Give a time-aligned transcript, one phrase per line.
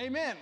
[0.00, 0.34] Amen.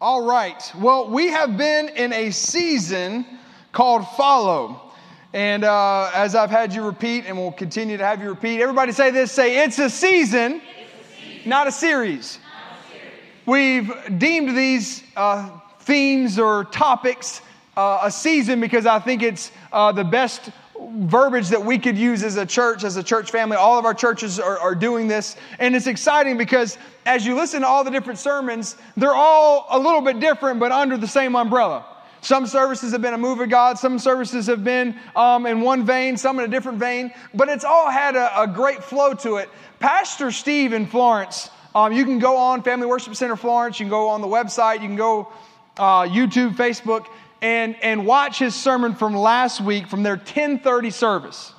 [0.00, 0.72] All right.
[0.78, 3.26] Well, we have been in a season
[3.72, 4.92] called Follow.
[5.34, 8.92] And uh, as I've had you repeat, and we'll continue to have you repeat, everybody
[8.92, 11.50] say this say, It's a season, it's a season.
[11.50, 12.38] Not, a series.
[12.42, 13.18] not a series.
[13.44, 15.50] We've deemed these uh,
[15.80, 17.42] themes or topics
[17.76, 20.48] uh, a season because I think it's uh, the best
[20.88, 23.56] verbiage that we could use as a church, as a church family.
[23.56, 25.36] All of our churches are, are, doing this.
[25.58, 29.78] And it's exciting because as you listen to all the different sermons, they're all a
[29.78, 31.84] little bit different, but under the same umbrella.
[32.22, 35.86] Some services have been a move of God, some services have been um, in one
[35.86, 39.36] vein, some in a different vein, but it's all had a, a great flow to
[39.36, 39.48] it.
[39.78, 43.90] Pastor Steve in Florence, um, you can go on Family Worship Center Florence, you can
[43.90, 45.32] go on the website, you can go
[45.78, 47.06] uh, YouTube, Facebook
[47.42, 51.52] and, and watch his sermon from last week from their 1030 service.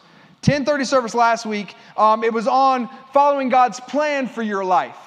[0.44, 1.76] 1030 service last week.
[1.96, 4.98] Um, it was on following God's plan for your life.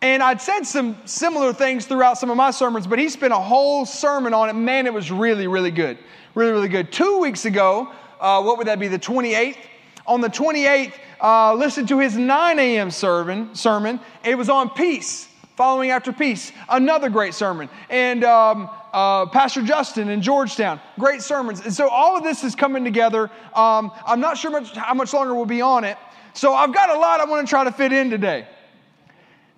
[0.00, 3.38] And I'd said some similar things throughout some of my sermons, but he spent a
[3.38, 4.54] whole sermon on it.
[4.54, 5.98] Man, it was really, really good.
[6.34, 6.90] Really, really good.
[6.90, 9.56] Two weeks ago, uh, what would that be, the 28th?
[10.04, 12.90] On the 28th, uh, listen to his 9 a.m.
[12.90, 14.00] sermon, sermon.
[14.24, 16.50] It was on peace, following after peace.
[16.68, 17.68] Another great sermon.
[17.88, 20.80] And um, uh, Pastor Justin in Georgetown.
[20.98, 21.60] Great sermons.
[21.60, 23.30] And so all of this is coming together.
[23.54, 25.96] Um, I'm not sure much, how much longer we'll be on it.
[26.34, 28.46] So I've got a lot I want to try to fit in today.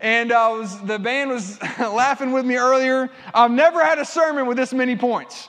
[0.00, 3.10] And uh, was, the band was laughing with me earlier.
[3.32, 5.48] I've never had a sermon with this many points.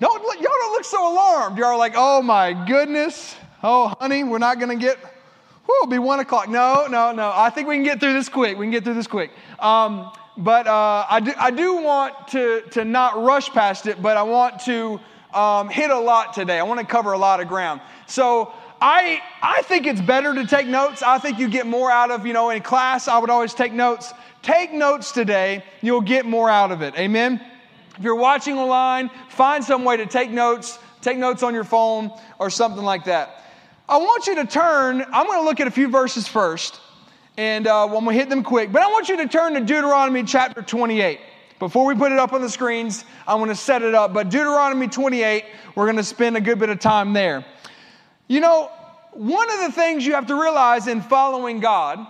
[0.00, 1.58] Don't, y'all don't look so alarmed.
[1.58, 3.34] Y'all are like, oh my goodness.
[3.62, 4.98] Oh, honey, we're not going to get,
[5.68, 6.48] whew, it'll be one o'clock.
[6.48, 7.30] No, no, no.
[7.34, 8.56] I think we can get through this quick.
[8.56, 9.32] We can get through this quick.
[9.58, 14.16] Um, but uh, I, do, I do want to, to not rush past it, but
[14.16, 14.98] I want to
[15.34, 16.58] um, hit a lot today.
[16.58, 17.82] I want to cover a lot of ground.
[18.06, 21.02] So I, I think it's better to take notes.
[21.02, 23.74] I think you get more out of, you know, in class, I would always take
[23.74, 24.14] notes.
[24.40, 26.96] Take notes today, you'll get more out of it.
[26.96, 27.42] Amen?
[27.98, 30.78] If you're watching online, find some way to take notes.
[31.02, 33.44] Take notes on your phone or something like that.
[33.88, 36.78] I want you to turn, I'm going to look at a few verses first
[37.38, 38.70] and uh, when we hit them quick.
[38.70, 41.18] But I want you to turn to Deuteronomy chapter 28.
[41.58, 44.12] Before we put it up on the screens, I want to set it up.
[44.12, 45.44] But Deuteronomy 28,
[45.74, 47.46] we're going to spend a good bit of time there.
[48.26, 48.70] You know,
[49.12, 52.06] one of the things you have to realize in following God,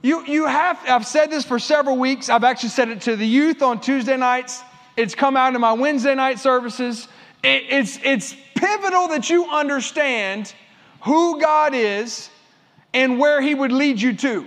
[0.00, 2.30] you, you have, I've said this for several weeks.
[2.30, 4.62] I've actually said it to the youth on Tuesday nights.
[4.96, 7.06] It's come out in my Wednesday night services.
[7.44, 10.54] It, it's, it's pivotal that you understand
[11.02, 12.30] who God is
[12.92, 14.46] and where He would lead you to.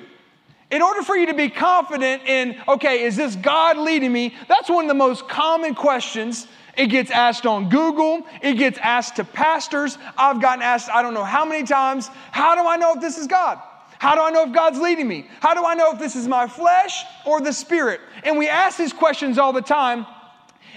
[0.72, 4.34] In order for you to be confident in, okay, is this God leading me?
[4.48, 6.48] That's one of the most common questions.
[6.76, 8.26] It gets asked on Google.
[8.42, 9.98] It gets asked to pastors.
[10.18, 13.18] I've gotten asked, I don't know how many times, how do I know if this
[13.18, 13.62] is God?
[14.00, 15.28] How do I know if God's leading me?
[15.40, 18.02] How do I know if this is my flesh or the spirit?
[18.24, 20.06] And we ask these questions all the time.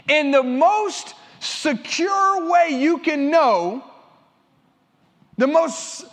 [0.09, 3.83] And the most secure way you can know,
[5.37, 6.07] the most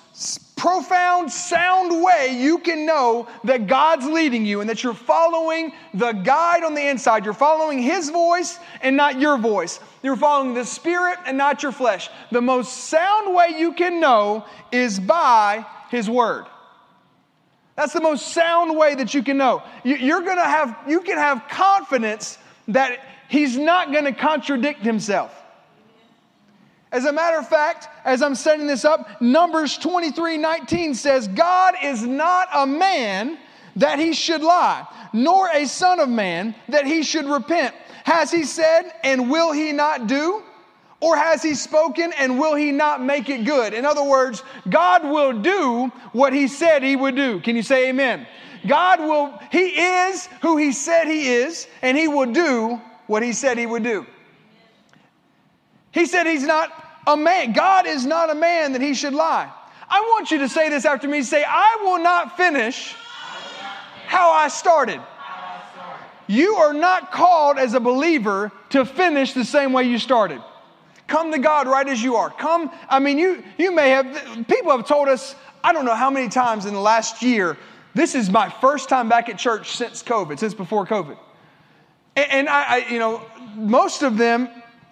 [0.56, 6.14] profound, sound way you can know that God's leading you and that you're following the
[6.14, 7.26] guide on the inside.
[7.26, 9.82] You're following His voice and not your voice.
[10.02, 12.10] You're following the Spirit and not your flesh.
[12.32, 16.46] The most sound way you can know is by His Word.
[17.76, 19.64] That's the most sound way that you can know.
[19.84, 22.38] You're to have, you can have confidence
[22.70, 25.43] that He's not to contradict Himself.
[26.94, 31.74] As a matter of fact, as I'm setting this up, Numbers 23 19 says, God
[31.81, 33.40] is not a man
[33.78, 37.74] that he should lie, nor a son of man that he should repent.
[38.04, 40.44] Has he said, and will he not do?
[41.00, 43.74] Or has he spoken and will he not make it good?
[43.74, 47.42] In other words, God will do what he said he would do.
[47.42, 48.28] Can you say amen?
[48.68, 53.34] God will, he is who he said he is, and he will do what he
[53.34, 54.06] said he would do.
[55.92, 57.53] He said he's not a man.
[57.53, 59.52] God is not a man that he should lie.
[59.90, 61.22] I want you to say this after me.
[61.22, 62.96] Say, I will not finish
[64.08, 65.02] how I started.
[66.28, 70.42] You are not called as a believer to finish the same way you started.
[71.07, 72.30] Come to God right as you are.
[72.30, 76.10] Come, I mean, you, you may have, people have told us, I don't know how
[76.10, 77.57] many times in the last year,
[77.94, 81.18] this is my first time back at church since COVID, since before COVID.
[82.16, 83.22] And, I, I, you know,
[83.56, 84.50] most of them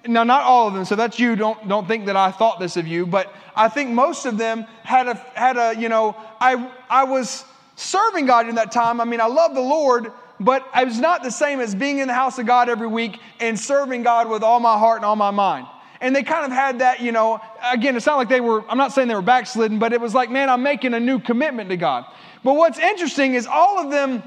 [0.07, 1.35] now not all of them so that's you.
[1.35, 4.65] Don't don't think that i thought this of you but i think most of them
[4.83, 7.45] had a had a you know i i was
[7.75, 9.01] serving god in that time.
[9.01, 12.07] I mean i love the lord but it was not the same as being in
[12.07, 15.15] the house of god every week and serving god with all my heart and all
[15.15, 15.67] my mind.
[15.99, 17.39] And they kind of had that you know
[17.71, 20.15] again it's not like they were i'm not saying they were backslidden but it was
[20.15, 22.05] like man i'm making a new commitment to god.
[22.43, 24.23] But what's interesting is all of them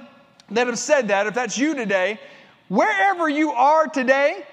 [0.51, 2.21] that have said that, if that's you today,
[2.69, 4.45] wherever you are today,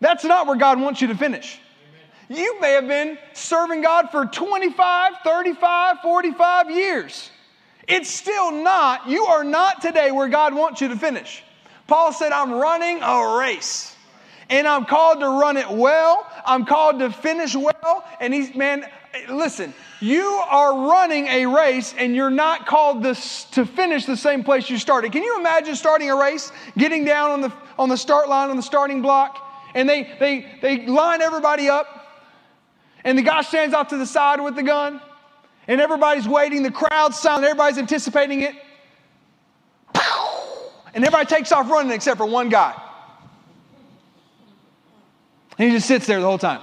[0.00, 1.58] that's not where God wants you to finish.
[2.28, 7.30] You may have been serving God for 25, 35, 45 years.
[7.86, 11.42] It's still not, you are not today where God wants you to finish.
[11.86, 13.96] Paul said, I'm running a race
[14.50, 16.30] and I'm called to run it well.
[16.44, 18.04] I'm called to finish well.
[18.20, 18.84] And he's, man,
[19.30, 24.44] listen, you are running a race and you're not called this, to finish the same
[24.44, 25.12] place you started.
[25.12, 28.56] Can you imagine starting a race, getting down on the, on the start line, on
[28.56, 31.86] the starting block, and they, they, they line everybody up,
[33.04, 35.00] and the guy stands off to the side with the gun,
[35.66, 38.54] and everybody's waiting, the crowd's silent, everybody's anticipating it.
[40.94, 42.74] And everybody takes off running except for one guy.
[45.58, 46.62] And he just sits there the whole time.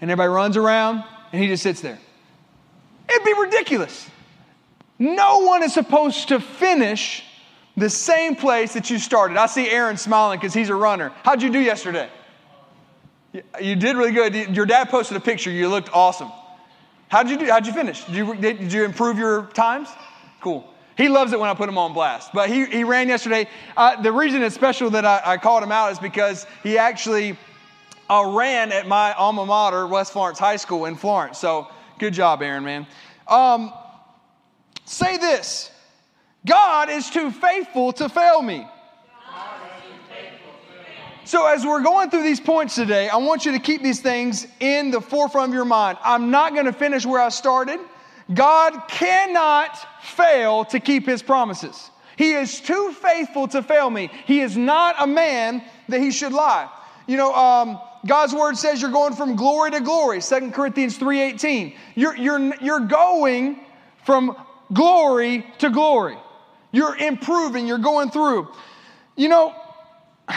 [0.00, 1.98] And everybody runs around, and he just sits there.
[3.08, 4.08] It'd be ridiculous.
[4.98, 7.24] No one is supposed to finish
[7.76, 9.36] the same place that you started.
[9.36, 11.12] I see Aaron smiling because he's a runner.
[11.24, 12.08] How'd you do yesterday?
[13.60, 14.34] You did really good.
[14.54, 15.50] Your dad posted a picture.
[15.50, 16.30] You looked awesome.
[17.08, 17.46] How'd you do?
[17.46, 18.04] How'd you finish?
[18.04, 19.88] Did you, did you improve your times?
[20.40, 20.68] Cool.
[20.96, 22.32] He loves it when I put him on blast.
[22.34, 23.48] But he, he ran yesterday.
[23.76, 27.38] Uh, the reason it's special that I, I, called him out is because he actually
[28.10, 31.38] uh, ran at my alma mater, West Florence High School in Florence.
[31.38, 31.68] So
[31.98, 32.86] good job, Aaron, man.
[33.26, 33.72] Um,
[34.84, 35.71] say this
[36.44, 38.66] God is too faithful to fail me.
[41.24, 44.46] So, as we're going through these points today, I want you to keep these things
[44.58, 45.98] in the forefront of your mind.
[46.02, 47.78] I'm not going to finish where I started.
[48.32, 51.90] God cannot fail to keep his promises.
[52.16, 54.10] He is too faithful to fail me.
[54.26, 56.68] He is not a man that he should lie.
[57.06, 60.20] You know, um, God's word says you're going from glory to glory.
[60.20, 61.76] 2 Corinthians 3.18.
[61.94, 63.60] You're, you're, you're going
[64.04, 64.36] from
[64.72, 66.16] glory to glory.
[66.72, 67.66] You're improving.
[67.66, 68.48] You're going through.
[69.14, 69.54] You know,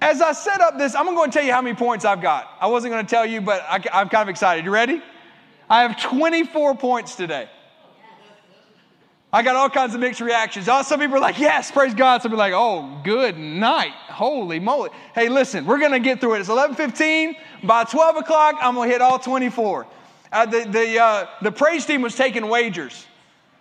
[0.00, 2.04] as I set up this, I'm going to go and tell you how many points
[2.04, 2.50] I've got.
[2.60, 4.64] I wasn't going to tell you, but I, I'm kind of excited.
[4.64, 5.02] You ready?
[5.70, 7.48] I have 24 points today.
[9.32, 10.68] I got all kinds of mixed reactions.
[10.68, 12.22] Oh, some people are like, yes, praise God.
[12.22, 13.92] Some people are like, oh, good night.
[14.08, 14.90] Holy moly.
[15.14, 16.40] Hey, listen, we're going to get through it.
[16.40, 17.36] It's 11.15.
[17.64, 19.86] By 12 o'clock, I'm going to hit all 24.
[20.32, 23.06] Uh, the, the, uh, the praise team was taking wagers.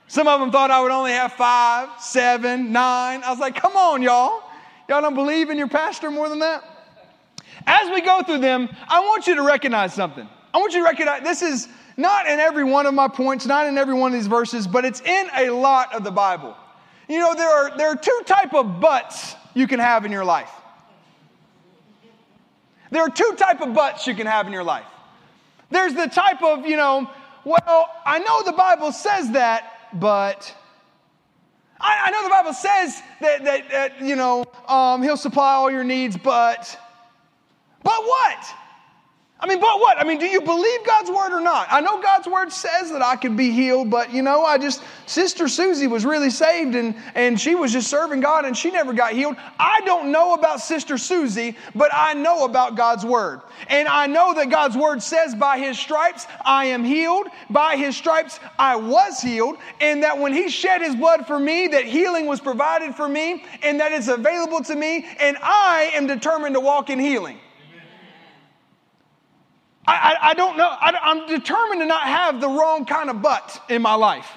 [0.07, 3.23] Some of them thought I would only have five, seven, nine.
[3.23, 4.43] I was like, come on, y'all.
[4.87, 6.63] Y'all don't believe in your pastor more than that?
[7.65, 10.27] As we go through them, I want you to recognize something.
[10.53, 11.67] I want you to recognize this is
[11.97, 14.85] not in every one of my points, not in every one of these verses, but
[14.85, 16.55] it's in a lot of the Bible.
[17.09, 20.25] You know, there are, there are two type of buts you can have in your
[20.25, 20.51] life.
[22.91, 24.85] There are two type of buts you can have in your life.
[25.71, 27.09] There's the type of, you know,
[27.43, 30.55] well, I know the Bible says that, but
[31.79, 35.69] I, I know the Bible says that, that, that you know, um, he'll supply all
[35.69, 36.79] your needs, but,
[37.83, 38.55] but what?
[39.45, 39.99] I mean, but what?
[39.99, 41.67] I mean, do you believe God's word or not?
[41.69, 44.81] I know God's word says that I could be healed, but you know, I just,
[45.05, 48.91] Sister Susie was really saved and, and she was just serving God and she never
[48.91, 49.35] got healed.
[49.59, 53.41] I don't know about Sister Susie, but I know about God's word.
[53.67, 57.95] And I know that God's word says, by his stripes I am healed, by his
[57.95, 62.25] stripes I was healed, and that when he shed his blood for me, that healing
[62.25, 66.61] was provided for me, and that it's available to me, and I am determined to
[66.61, 67.37] walk in healing.
[70.25, 70.67] I, don't know.
[70.67, 74.27] I, I'm determined to not have the wrong kind of butt in my life.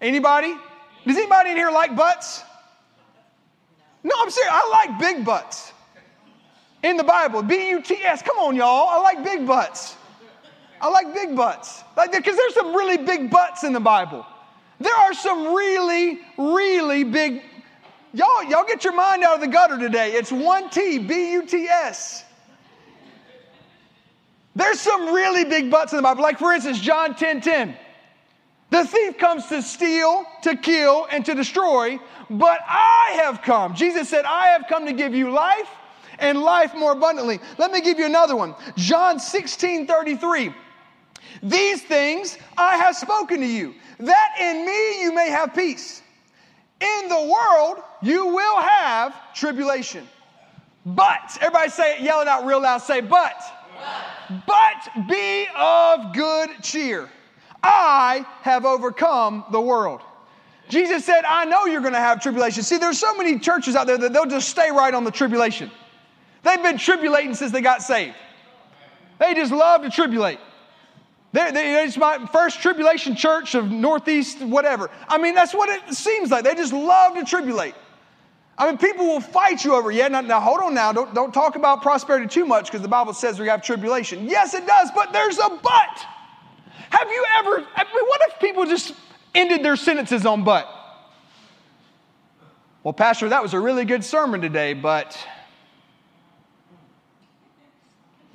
[0.00, 0.54] Anybody?
[1.06, 2.42] Does anybody in here like butts?
[4.02, 4.52] No, I'm serious.
[4.52, 5.72] I like big butts.
[6.82, 8.22] In the Bible, B U T S.
[8.22, 8.88] Come on, y'all.
[8.88, 9.96] I like big butts.
[10.80, 11.82] I like big butts.
[11.96, 14.24] Like because there's some really big butts in the Bible.
[14.80, 17.42] There are some really, really big.
[18.14, 20.12] Y'all, y'all get your mind out of the gutter today.
[20.12, 22.24] It's one T, B U T S.
[24.54, 26.22] There's some really big butts in the Bible.
[26.22, 27.76] Like, for instance, John 10 10.
[28.70, 31.98] The thief comes to steal, to kill, and to destroy,
[32.30, 33.74] but I have come.
[33.74, 35.68] Jesus said, I have come to give you life
[36.20, 37.40] and life more abundantly.
[37.58, 38.54] Let me give you another one.
[38.76, 40.54] John 16 33.
[41.42, 46.02] These things I have spoken to you, that in me you may have peace.
[46.80, 50.06] In the world you will have tribulation.
[50.86, 53.34] But, everybody say it, yell it out real loud, say, but.
[53.74, 54.19] But
[55.08, 57.08] be of good cheer.
[57.62, 60.00] I have overcome the world.
[60.68, 62.62] Jesus said, I know you're going to have tribulation.
[62.62, 65.70] See, there's so many churches out there that they'll just stay right on the tribulation.
[66.42, 68.14] They've been tribulating since they got saved.
[69.18, 70.38] They just love to tribulate.
[71.32, 74.90] They're, they, it's my first tribulation church of Northeast, whatever.
[75.08, 76.44] I mean, that's what it seems like.
[76.44, 77.74] They just love to tribulate.
[78.60, 80.92] I mean, people will fight you over, yeah, now, now hold on now.
[80.92, 84.28] Don't, don't talk about prosperity too much because the Bible says we have tribulation.
[84.28, 86.06] Yes, it does, but there's a but.
[86.90, 88.92] Have you ever, I mean, what if people just
[89.34, 90.68] ended their sentences on but?
[92.82, 95.18] Well, Pastor, that was a really good sermon today, but.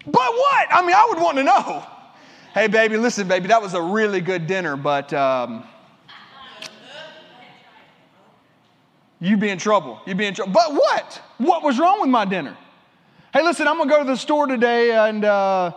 [0.08, 0.68] But what?
[0.72, 1.86] I mean, I would want to know.
[2.56, 5.66] Hey, baby, listen, baby, that was a really good dinner, but um,
[9.20, 10.00] you'd be in trouble.
[10.06, 10.54] You'd be in trouble.
[10.54, 11.22] But what?
[11.38, 12.58] What was wrong with my dinner?
[13.34, 15.72] Hey, listen, I'm gonna go to the store today, and uh,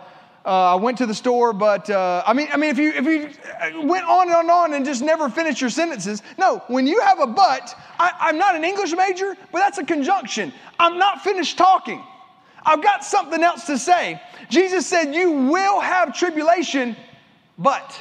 [0.45, 3.05] uh, I went to the store, but uh, I mean, I mean, if you if
[3.05, 6.63] you went on and on and just never finished your sentences, no.
[6.67, 10.53] When you have a but, I, I'm not an English major, but that's a conjunction.
[10.79, 12.03] I'm not finished talking.
[12.65, 14.21] I've got something else to say.
[14.49, 16.95] Jesus said, You will have tribulation,
[17.57, 17.99] but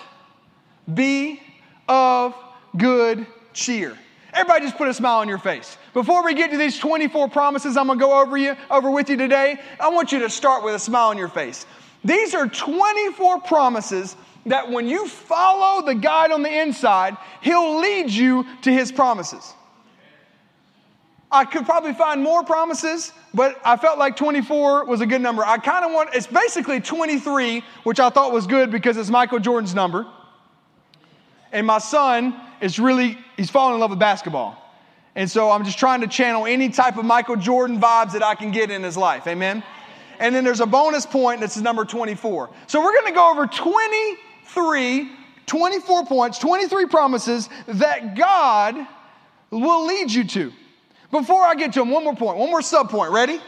[0.92, 1.40] be
[1.88, 2.34] of
[2.76, 3.96] good cheer.
[4.32, 5.78] Everybody just put a smile on your face.
[5.94, 9.16] Before we get to these 24 promises I'm gonna go over you over with you
[9.16, 11.66] today, I want you to start with a smile on your face.
[12.04, 14.16] These are 24 promises
[14.46, 19.54] that when you follow the guide on the inside, he'll lead you to his promises.
[21.30, 25.44] I could probably find more promises, but I felt like 24 was a good number.
[25.44, 29.38] I kind of want, it's basically 23, which I thought was good because it's Michael
[29.38, 30.06] Jordan's number.
[31.52, 34.62] And my son is really, he's falling in love with basketball.
[35.14, 38.34] And so I'm just trying to channel any type of Michael Jordan vibes that I
[38.34, 39.26] can get in his life.
[39.26, 39.62] Amen.
[40.18, 42.50] And then there's a bonus point that's number 24.
[42.66, 45.10] So we're going to go over 23,
[45.46, 48.86] 24 points, 23 promises that God
[49.50, 50.52] will lead you to.
[51.10, 53.12] Before I get to them, one more point, one more sub point.
[53.12, 53.40] Ready?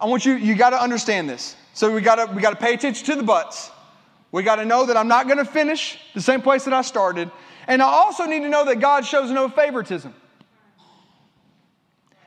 [0.00, 1.54] I want you, you got to understand this.
[1.72, 3.70] So we got to we got to pay attention to the buts.
[4.32, 6.82] We got to know that I'm not going to finish the same place that I
[6.82, 7.30] started.
[7.66, 10.14] And I also need to know that God shows no favoritism.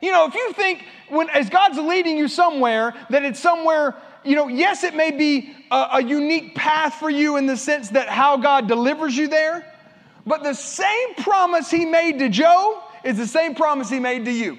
[0.01, 4.35] You know, if you think when as God's leading you somewhere, that it's somewhere, you
[4.35, 8.07] know, yes, it may be a, a unique path for you in the sense that
[8.07, 9.65] how God delivers you there,
[10.25, 14.31] but the same promise He made to Joe is the same promise he made to
[14.31, 14.57] you.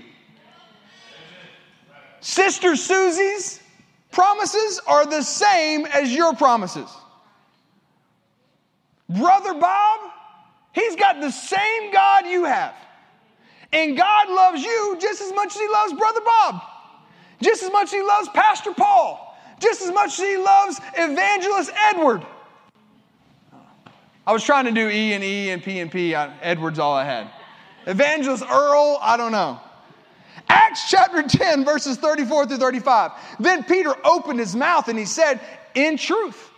[2.20, 3.60] Sister Susie's
[4.10, 6.88] promises are the same as your promises.
[9.08, 10.00] Brother Bob,
[10.78, 12.74] he's got the same God you have.
[13.72, 16.62] And God loves you just as much as he loves Brother Bob,
[17.42, 21.70] just as much as he loves Pastor Paul, just as much as he loves Evangelist
[21.90, 22.24] Edward.
[24.26, 26.14] I was trying to do E and E and P and P.
[26.14, 27.30] Edward's all I had.
[27.86, 29.58] Evangelist Earl, I don't know.
[30.48, 33.12] Acts chapter 10, verses 34 through 35.
[33.40, 35.40] Then Peter opened his mouth and he said,
[35.74, 36.50] In truth,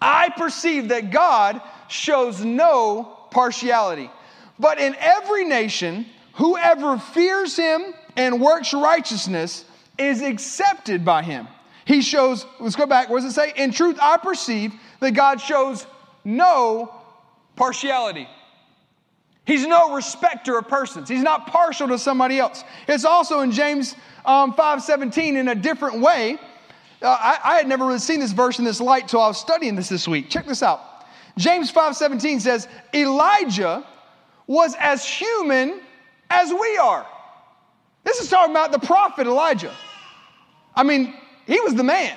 [0.00, 4.10] I perceive that God shows no partiality,
[4.58, 9.64] but in every nation, whoever fears him and works righteousness
[9.98, 11.48] is accepted by him.
[11.84, 13.52] He shows, let's go back, what does it say?
[13.56, 15.86] In truth, I perceive that God shows
[16.24, 16.94] no
[17.56, 18.28] partiality.
[19.46, 21.08] He's no respecter of persons.
[21.08, 22.64] He's not partial to somebody else.
[22.88, 26.38] It's also in James um, 5.17 in a different way.
[27.02, 29.38] Uh, I, I, had never really seen this verse in this light till I was
[29.38, 30.30] studying this this week.
[30.30, 30.80] Check this out.
[31.36, 33.84] James 5.17 says, Elijah
[34.46, 35.80] was as human
[36.30, 37.06] as we are.
[38.04, 39.74] This is talking about the prophet Elijah.
[40.76, 41.14] I mean,
[41.46, 42.16] he was the man.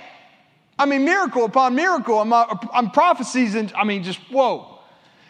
[0.80, 4.80] I mean, miracle upon miracle, I'm, uh, I'm prophecies, and I mean, just whoa.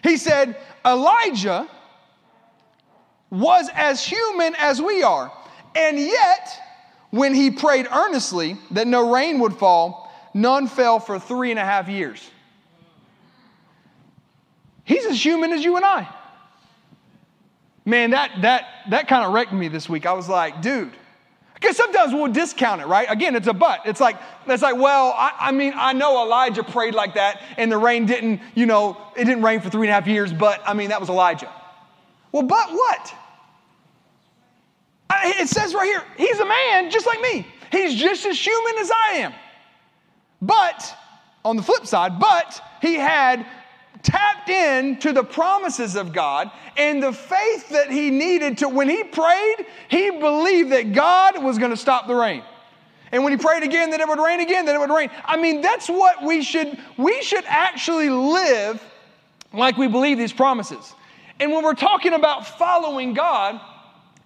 [0.03, 1.69] He said, Elijah
[3.29, 5.31] was as human as we are.
[5.75, 6.61] And yet,
[7.11, 11.65] when he prayed earnestly that no rain would fall, none fell for three and a
[11.65, 12.29] half years.
[14.87, 16.07] He's as human as you and I.
[17.83, 20.05] Man, that, that, that kind of wrecked me this week.
[20.05, 20.93] I was like, dude,
[21.55, 23.05] because sometimes we'll discount it, right?
[23.09, 23.81] Again, it's a but.
[23.85, 24.15] It's like,
[24.47, 28.05] it's like, well, I, I, mean, I know Elijah prayed like that and the rain
[28.05, 30.89] didn't, you know, it didn't rain for three and a half years, but I mean,
[30.89, 31.51] that was Elijah.
[32.31, 33.13] Well, but what?
[35.11, 37.45] It says right here, he's a man just like me.
[37.73, 39.33] He's just as human as I am.
[40.41, 40.95] But,
[41.43, 43.45] on the flip side, but he had
[44.07, 48.87] tapped in to the promises of God and the faith that he needed to, when
[48.87, 52.41] he prayed, he believed that God was going to stop the rain.
[53.11, 55.09] And when he prayed again that it would rain again, that it would rain.
[55.25, 58.81] I mean, that's what we should, we should actually live
[59.53, 60.93] like we believe these promises.
[61.39, 63.59] And when we're talking about following God,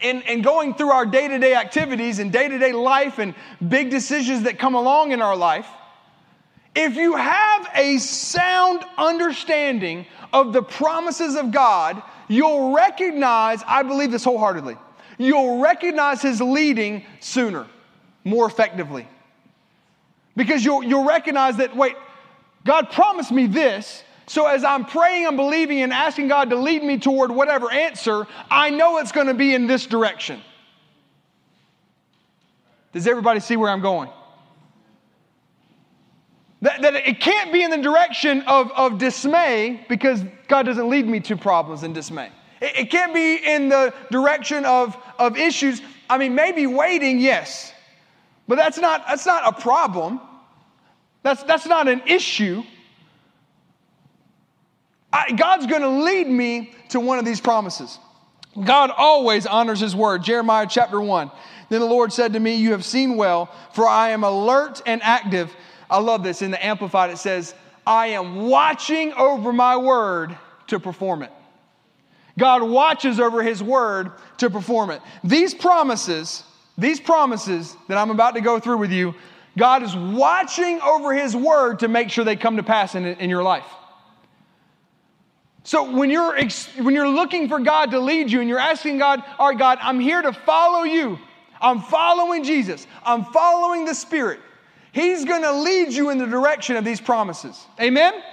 [0.03, 3.35] and, and going through our day to day activities and day to day life and
[3.67, 5.67] big decisions that come along in our life,
[6.75, 14.11] If you have a sound understanding of the promises of God, you'll recognize, I believe
[14.11, 14.77] this wholeheartedly,
[15.17, 17.67] you'll recognize His leading sooner,
[18.23, 19.07] more effectively.
[20.37, 21.95] Because you'll, you'll recognize that, wait,
[22.65, 26.83] God promised me this, so as I'm praying and believing and asking God to lead
[26.83, 30.39] me toward whatever answer, I know it's going to be in this direction.
[32.93, 34.09] Does everybody see where I'm going?
[36.61, 41.07] That, that it can't be in the direction of, of dismay because God doesn't lead
[41.07, 42.29] me to problems and dismay.
[42.61, 45.81] It, it can't be in the direction of, of issues.
[46.09, 47.73] I mean, maybe waiting, yes,
[48.47, 50.21] but that's not, that's not a problem.
[51.23, 52.63] That's, that's not an issue.
[55.11, 57.97] I, God's going to lead me to one of these promises.
[58.61, 60.23] God always honors his word.
[60.23, 61.31] Jeremiah chapter 1.
[61.69, 65.01] Then the Lord said to me, You have seen well, for I am alert and
[65.01, 65.55] active
[65.91, 66.41] I love this.
[66.41, 67.53] In the Amplified, it says,
[67.85, 70.35] I am watching over my word
[70.67, 71.31] to perform it.
[72.39, 75.01] God watches over his word to perform it.
[75.23, 76.43] These promises,
[76.77, 79.13] these promises that I'm about to go through with you,
[79.57, 83.29] God is watching over his word to make sure they come to pass in, in
[83.29, 83.65] your life.
[85.63, 86.35] So when you're,
[86.77, 89.77] when you're looking for God to lead you and you're asking God, all right, God,
[89.81, 91.19] I'm here to follow you.
[91.59, 92.87] I'm following Jesus.
[93.03, 94.39] I'm following the Spirit.
[94.91, 97.65] He's going to lead you in the direction of these promises.
[97.79, 98.13] Amen?
[98.13, 98.23] Amen?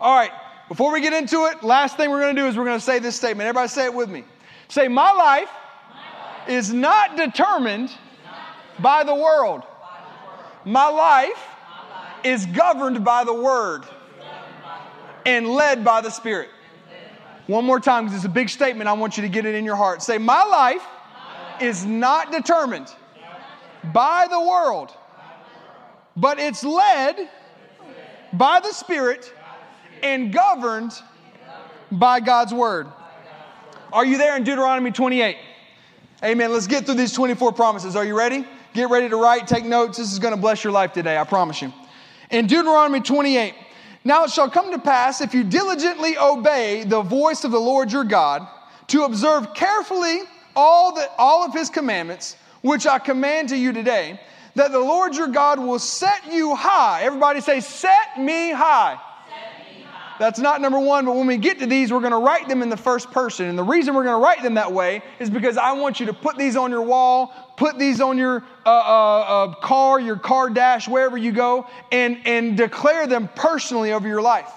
[0.00, 0.30] All right,
[0.68, 2.84] before we get into it, last thing we're going to do is we're going to
[2.84, 3.46] say this statement.
[3.48, 4.24] Everybody say it with me.
[4.68, 5.48] Say, My life,
[5.90, 7.90] My life is not determined
[8.24, 9.60] not by, the world.
[9.60, 10.66] by the world.
[10.66, 13.84] My life, My life is governed by the Word
[15.24, 16.50] and led by the Spirit.
[17.46, 18.88] One more time, because it's a big statement.
[18.88, 20.02] I want you to get it in your heart.
[20.02, 20.84] Say, My life
[21.60, 22.88] is not determined
[23.92, 24.92] by the world
[26.16, 27.28] but it's led
[28.32, 29.32] by the Spirit
[30.02, 30.92] and governed
[31.90, 32.88] by God's Word.
[33.92, 35.36] Are you there in Deuteronomy 28?
[36.24, 36.52] Amen.
[36.52, 37.96] Let's get through these 24 promises.
[37.96, 38.46] Are you ready?
[38.74, 39.98] Get ready to write, take notes.
[39.98, 41.72] This is going to bless your life today, I promise you.
[42.30, 43.54] In Deuteronomy 28,
[44.04, 47.92] now it shall come to pass if you diligently obey the voice of the Lord
[47.92, 48.46] your God
[48.88, 50.20] to observe carefully
[50.56, 54.18] all, the, all of his commandments, which I command to you today
[54.54, 57.02] that the Lord your God will set you high.
[57.02, 58.98] Everybody say, Set me high.
[60.18, 62.62] That's not number one, but when we get to these, we're going to write them
[62.62, 63.46] in the first person.
[63.46, 66.06] And the reason we're going to write them that way is because I want you
[66.06, 70.16] to put these on your wall, put these on your uh, uh, uh, car, your
[70.16, 74.52] car dash, wherever you go, and, and declare them personally over your life.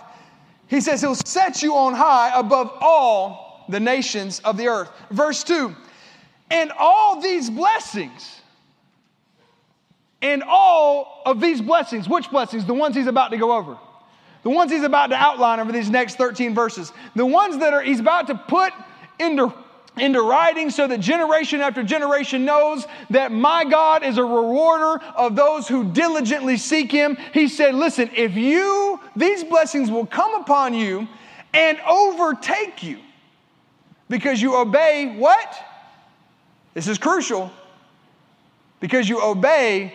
[0.68, 4.92] He says he'll set you on high above all the nations of the earth.
[5.10, 5.76] Verse 2
[6.52, 8.35] And all these blessings
[10.22, 12.66] and all of these blessings, which blessings?
[12.66, 13.78] The ones he's about to go over.
[14.44, 16.94] The ones he's about to outline over these next 13 verses.
[17.16, 18.74] The ones that are he's about to put
[19.20, 19.54] into
[19.98, 25.36] into writing so that generation after generation knows that my God is a rewarder of
[25.36, 27.18] those who diligently seek him.
[27.34, 31.08] He said, Listen, if you, these blessings will come upon you
[31.54, 33.00] and overtake you
[34.10, 35.56] because you obey what?
[36.74, 37.52] This is crucial.
[38.82, 39.94] Because you obey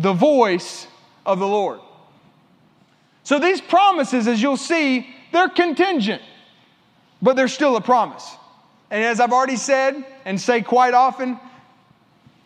[0.00, 0.86] the voice
[1.26, 1.78] of the Lord.
[3.22, 6.22] So these promises, as you'll see, they're contingent,
[7.20, 8.36] but they're still a promise.
[8.90, 11.38] And as I've already said and say quite often,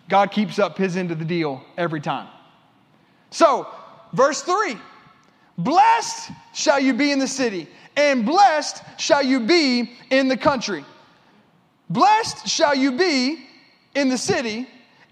[0.09, 2.29] God keeps up his end of the deal every time.
[3.31, 3.69] So,
[4.13, 4.77] verse 3
[5.57, 10.85] Blessed shall you be in the city, and blessed shall you be in the country.
[11.89, 13.47] Blessed shall you be
[13.95, 14.67] in the city,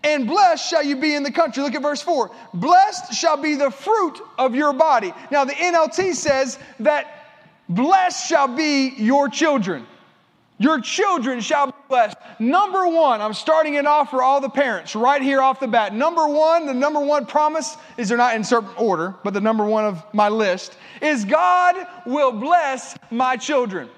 [0.05, 1.62] and blessed shall you be in the country.
[1.62, 2.31] Look at verse 4.
[2.55, 5.12] Blessed shall be the fruit of your body.
[5.31, 7.27] Now, the NLT says that
[7.69, 9.87] blessed shall be your children.
[10.59, 12.17] Your children shall be blessed.
[12.38, 15.95] Number one, I'm starting it off for all the parents right here off the bat.
[15.95, 19.65] Number one, the number one promise is they're not in certain order, but the number
[19.65, 23.88] one of my list is God will bless my children.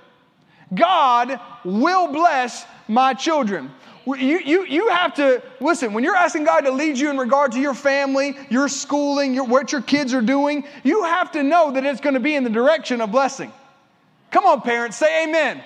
[0.75, 3.71] God will bless my children
[4.07, 7.53] you, you, you have to, listen, when you're asking God to lead you in regard
[7.53, 11.73] to your family, your schooling, your, what your kids are doing, you have to know
[11.73, 13.53] that it's going to be in the direction of blessing.
[14.31, 15.63] Come on, parents, say amen.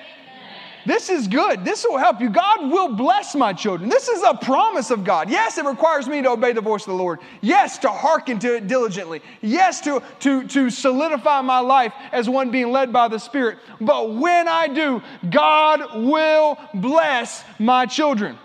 [0.89, 1.67] This is good.
[1.67, 2.31] This will help you.
[2.31, 3.91] God will bless my children.
[3.91, 5.29] This is a promise of God.
[5.29, 7.19] Yes, it requires me to obey the voice of the Lord.
[7.43, 9.21] Yes, to hearken to it diligently.
[9.43, 13.59] Yes, to, to, to solidify my life as one being led by the Spirit.
[13.83, 18.39] But when I do, God will bless my children.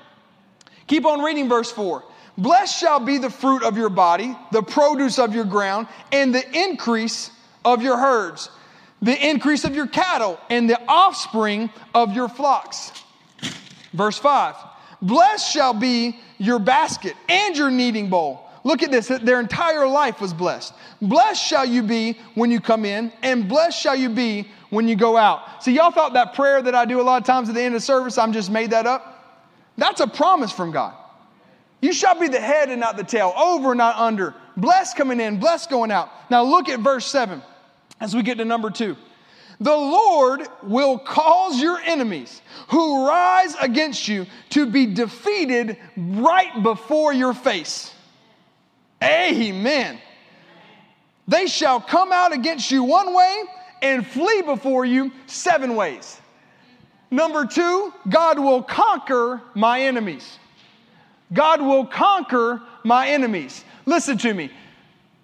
[0.88, 2.04] Keep on reading verse 4.
[2.38, 6.44] Blessed shall be the fruit of your body, the produce of your ground, and the
[6.52, 7.32] increase
[7.64, 8.50] of your herds,
[9.04, 12.92] the increase of your cattle, and the offspring of your flocks.
[13.94, 14.56] Verse 5
[15.02, 18.50] Blessed shall be your basket and your kneading bowl.
[18.64, 20.74] Look at this, their entire life was blessed.
[21.02, 24.96] Blessed shall you be when you come in, and blessed shall you be when you
[24.96, 25.62] go out.
[25.62, 27.76] See, y'all thought that prayer that I do a lot of times at the end
[27.76, 29.42] of service, I'm just made that up?
[29.78, 30.96] That's a promise from God.
[31.82, 34.34] You shall be the head and not the tail, over not under.
[34.56, 36.10] Blessed coming in, blessed going out.
[36.30, 37.42] Now look at verse 7
[38.04, 38.98] as we get to number 2.
[39.62, 47.14] The Lord will cause your enemies who rise against you to be defeated right before
[47.14, 47.94] your face.
[49.02, 50.00] Amen.
[51.30, 53.44] They shall come out against you one way
[53.82, 56.20] and flee before you seven ways.
[57.10, 60.40] Number two, God will conquer my enemies.
[61.32, 63.64] God will conquer my enemies.
[63.86, 64.52] Listen to me.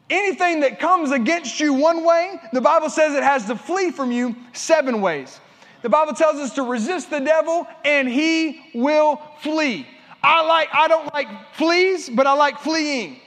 [0.09, 4.11] Anything that comes against you one way, the Bible says it has to flee from
[4.11, 5.39] you seven ways.
[5.81, 9.87] The Bible tells us to resist the devil and he will flee.
[10.21, 13.19] I like I don't like fleas, but I like fleeing.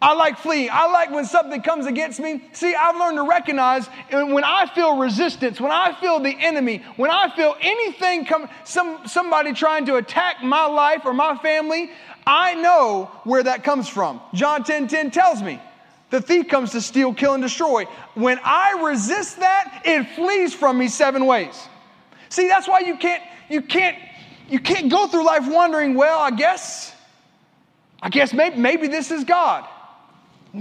[0.00, 0.68] I like fleeing.
[0.70, 2.42] I like when something comes against me.
[2.52, 6.82] See, I've learned to recognize uh, when I feel resistance, when I feel the enemy,
[6.96, 11.90] when I feel anything come, some, somebody trying to attack my life or my family,
[12.26, 14.20] I know where that comes from.
[14.34, 15.60] John 10 10 tells me
[16.10, 17.84] the thief comes to steal, kill, and destroy.
[18.14, 21.68] When I resist that, it flees from me seven ways.
[22.28, 23.96] See, that's why you can't, you can't,
[24.48, 26.92] you can't go through life wondering, well, I guess,
[28.02, 29.66] I guess maybe, maybe this is God.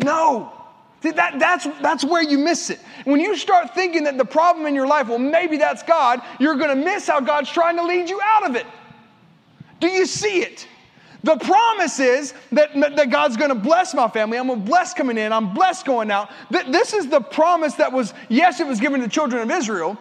[0.04, 0.52] No.
[1.02, 2.80] See, that, that's, that's where you miss it.
[3.04, 6.56] When you start thinking that the problem in your life, well, maybe that's God, you're
[6.56, 8.66] going to miss how God's trying to lead you out of it.
[9.80, 10.68] Do you see it?
[11.24, 14.38] The promise is that, that God's going to bless my family.
[14.38, 15.34] I'm going to bless coming in.
[15.34, 16.30] I'm blessed going out.
[16.50, 19.98] This is the promise that was, yes, it was given to the children of Israel,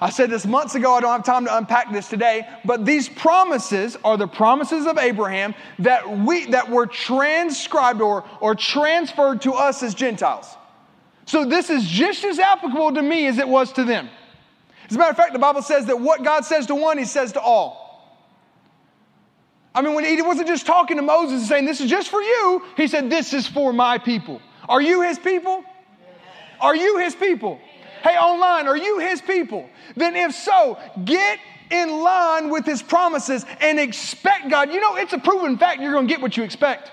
[0.00, 3.08] I said this months ago, I don't have time to unpack this today, but these
[3.08, 9.54] promises are the promises of Abraham that, we, that were transcribed or, or transferred to
[9.54, 10.54] us as Gentiles.
[11.24, 14.08] So this is just as applicable to me as it was to them.
[14.88, 17.04] As a matter of fact, the Bible says that what God says to one, He
[17.04, 17.84] says to all.
[19.74, 22.20] I mean, when He wasn't just talking to Moses and saying, This is just for
[22.20, 24.40] you, He said, This is for my people.
[24.68, 25.64] Are you His people?
[26.60, 27.60] Are you His people?
[28.06, 29.68] Hey, online, are you his people?
[29.96, 31.40] Then if so, get
[31.72, 34.72] in line with his promises and expect God.
[34.72, 36.92] You know, it's a proven fact you're going to get what you expect.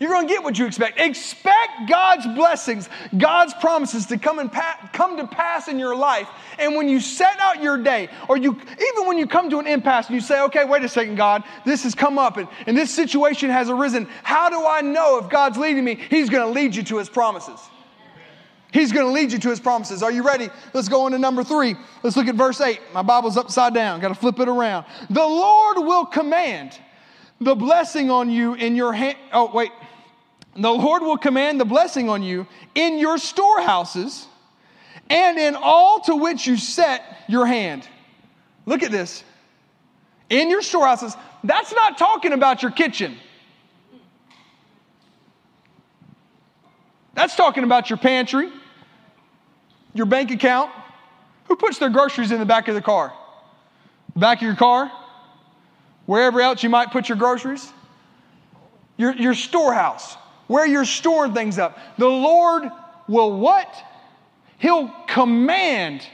[0.00, 0.98] You're going to get what you expect.
[0.98, 6.28] Expect God's blessings, God's promises to come and pa- come to pass in your life.
[6.58, 9.68] And when you set out your day, or you even when you come to an
[9.68, 12.76] impasse and you say, "Okay, wait a second, God, this has come up and, and
[12.76, 14.08] this situation has arisen.
[14.24, 15.94] How do I know if God's leading me?
[16.10, 17.60] He's going to lead you to His promises."
[18.72, 20.02] He's going to lead you to his promises.
[20.02, 20.50] Are you ready?
[20.74, 21.76] Let's go on to number three.
[22.02, 22.80] Let's look at verse eight.
[22.92, 24.00] My Bible's upside down.
[24.00, 24.86] Got to flip it around.
[25.08, 26.78] The Lord will command
[27.40, 29.16] the blessing on you in your hand.
[29.32, 29.70] Oh, wait.
[30.54, 34.26] The Lord will command the blessing on you in your storehouses
[35.08, 37.86] and in all to which you set your hand.
[38.64, 39.22] Look at this.
[40.28, 41.14] In your storehouses.
[41.44, 43.16] That's not talking about your kitchen.
[47.16, 48.52] That's talking about your pantry
[49.96, 50.70] your bank account?
[51.46, 53.12] Who puts their groceries in the back of the car?
[54.14, 54.92] The Back of your car?
[56.04, 57.72] Wherever else you might put your groceries?
[58.96, 61.78] Your, your storehouse, where you're storing things up.
[61.98, 62.64] The Lord
[63.08, 63.74] will what?
[64.58, 66.06] He'll command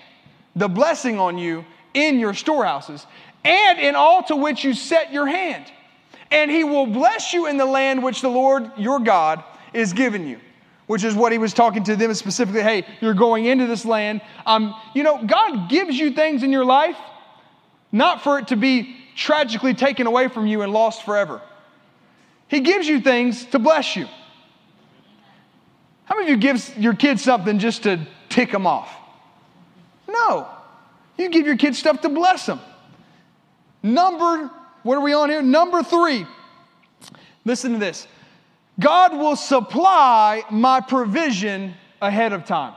[0.57, 3.07] the blessing on you in your storehouses
[3.45, 5.65] and in all to which you set your hand.
[6.31, 10.27] And he will bless you in the land which the Lord your God is giving
[10.27, 10.41] you
[10.93, 12.61] which is what he was talking to them specifically.
[12.61, 14.21] Hey, you're going into this land.
[14.45, 16.99] Um, you know, God gives you things in your life
[17.91, 21.41] not for it to be tragically taken away from you and lost forever.
[22.47, 24.07] He gives you things to bless you.
[26.05, 28.95] How many of you give your kids something just to tick them off?
[30.07, 30.47] No.
[31.17, 32.61] You give your kids stuff to bless them.
[33.83, 34.51] Number,
[34.83, 35.41] what are we on here?
[35.41, 36.27] Number three.
[37.47, 38.07] Listen to this.
[38.83, 42.75] God will supply my provision ahead of time.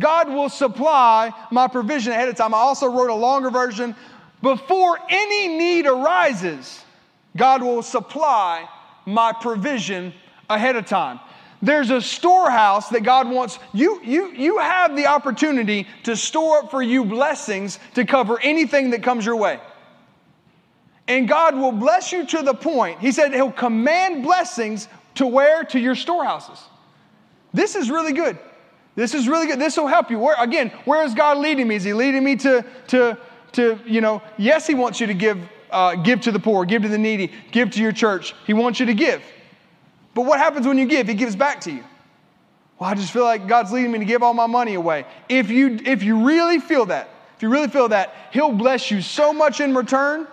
[0.00, 2.54] God will supply my provision ahead of time.
[2.54, 3.96] I also wrote a longer version.
[4.42, 6.84] Before any need arises,
[7.36, 8.68] God will supply
[9.06, 10.12] my provision
[10.48, 11.18] ahead of time.
[11.60, 13.58] There's a storehouse that God wants.
[13.72, 18.90] You, you, you have the opportunity to store up for you blessings to cover anything
[18.90, 19.58] that comes your way.
[21.08, 24.88] And God will bless you to the point, He said He'll command blessings
[25.18, 25.64] to where?
[25.64, 26.58] To your storehouses.
[27.52, 28.38] This is really good.
[28.94, 29.60] This is really good.
[29.60, 30.18] This will help you.
[30.18, 31.76] Where, again, where is God leading me?
[31.76, 33.18] Is He leading me to, to,
[33.52, 35.38] to you know, yes, He wants you to give,
[35.70, 38.34] uh, give to the poor, give to the needy, give to your church.
[38.46, 39.22] He wants you to give.
[40.14, 41.06] But what happens when you give?
[41.06, 41.84] He gives back to you.
[42.78, 45.04] Well, I just feel like God's leading me to give all my money away.
[45.28, 49.00] If you, if you really feel that, if you really feel that, He'll bless you
[49.00, 50.26] so much in return.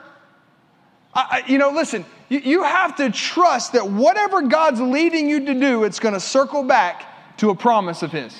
[1.14, 5.46] I, I, you know, listen, you, you have to trust that whatever God's leading you
[5.46, 8.36] to do, it's going to circle back to a promise of His.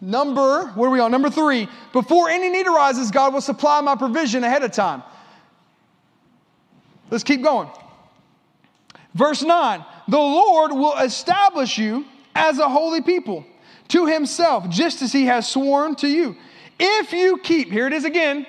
[0.00, 1.10] Number, what are we on?
[1.10, 5.02] Number three, before any need arises, God will supply my provision ahead of time.
[7.10, 7.68] Let's keep going.
[9.14, 12.04] Verse 9 The Lord will establish you
[12.34, 13.44] as a holy people
[13.88, 16.36] to himself, just as he has sworn to you.
[16.78, 18.46] If you keep, here it is again,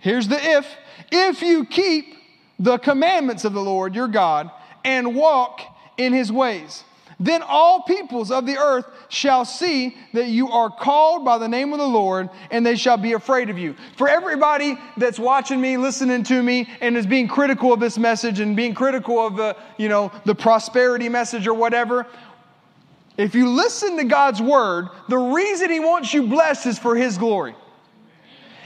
[0.00, 0.66] here's the if,
[1.10, 2.14] if you keep
[2.58, 4.50] the commandments of the Lord your God
[4.84, 5.60] and walk
[5.96, 6.84] in his ways
[7.20, 11.72] then all peoples of the earth shall see that you are called by the name
[11.72, 13.74] of the Lord, and they shall be afraid of you.
[13.96, 18.38] For everybody that's watching me, listening to me, and is being critical of this message
[18.38, 22.06] and being critical of the, you know, the prosperity message or whatever,
[23.16, 27.18] if you listen to God's word, the reason He wants you blessed is for His
[27.18, 27.56] glory.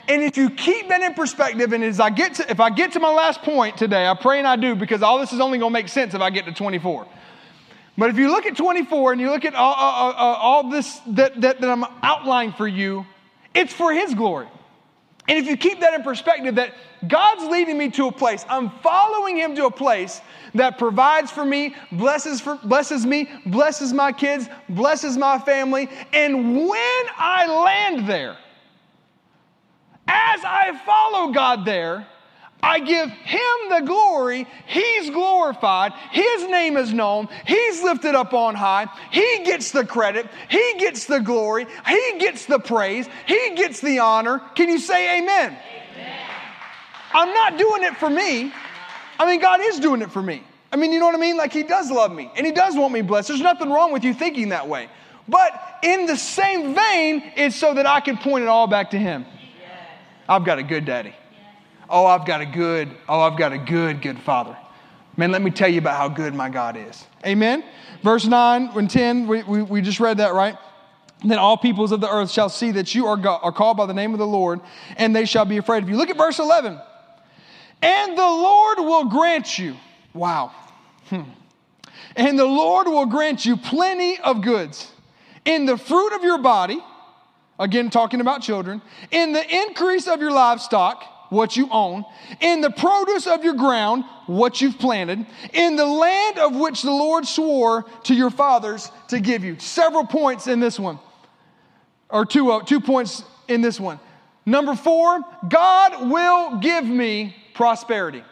[0.09, 2.93] And if you keep that in perspective, and as I get to, if I get
[2.93, 5.59] to my last point today, I pray and I do because all this is only
[5.59, 7.07] going to make sense if I get to 24.
[7.97, 11.41] But if you look at 24 and you look at all, all, all this that,
[11.41, 13.07] that, that I'm outlining for you,
[13.55, 14.49] it's for His glory.
[15.29, 16.75] And if you keep that in perspective, that
[17.07, 20.21] God's leading me to a place, I'm following Him to a place
[20.55, 25.89] that provides for me, blesses, for, blesses me, blesses my kids, blesses my family.
[26.13, 28.37] And when I land there,
[30.13, 32.07] as I follow God there,
[32.63, 34.47] I give him the glory.
[34.67, 35.93] He's glorified.
[36.13, 37.29] His name is known.
[37.45, 38.87] He's lifted up on high.
[39.11, 40.29] He gets the credit.
[40.49, 41.67] He gets the glory.
[41.89, 43.09] He gets the praise.
[43.27, 44.41] He gets the honor.
[44.55, 45.57] Can you say amen?
[45.97, 46.19] amen?
[47.13, 48.53] I'm not doing it for me.
[49.19, 50.45] I mean, God is doing it for me.
[50.73, 51.37] I mean, you know what I mean?
[51.37, 53.29] Like, He does love me and He does want me blessed.
[53.29, 54.89] There's nothing wrong with you thinking that way.
[55.29, 58.99] But in the same vein, it's so that I can point it all back to
[58.99, 59.27] Him.
[60.33, 61.15] I've got a good daddy.
[61.91, 64.57] Oh, I've got a good, oh, I've got a good, good father.
[65.15, 67.05] Man, let me tell you about how good my God is.
[67.27, 67.63] Amen?
[68.03, 70.57] Verse 9 and 10, we, we, we just read that, right?
[71.23, 73.85] Then all peoples of the earth shall see that you are, God, are called by
[73.85, 74.61] the name of the Lord,
[74.97, 75.97] and they shall be afraid of you.
[75.97, 76.81] Look at verse 11.
[77.83, 79.77] And the Lord will grant you,
[80.15, 80.51] wow.
[81.11, 81.25] Hmm.
[82.17, 84.91] And the Lord will grant you plenty of goods
[85.45, 86.83] in the fruit of your body,
[87.63, 92.05] again, talking about children, in the increase of your livestock what you own,
[92.41, 96.91] in the produce of your ground, what you've planted, in the land of which the
[96.91, 99.59] Lord swore to your fathers to give you.
[99.59, 100.99] Several points in this one,
[102.11, 103.99] or two, uh, two points in this one.
[104.45, 108.23] Number four, God will give me prosperity.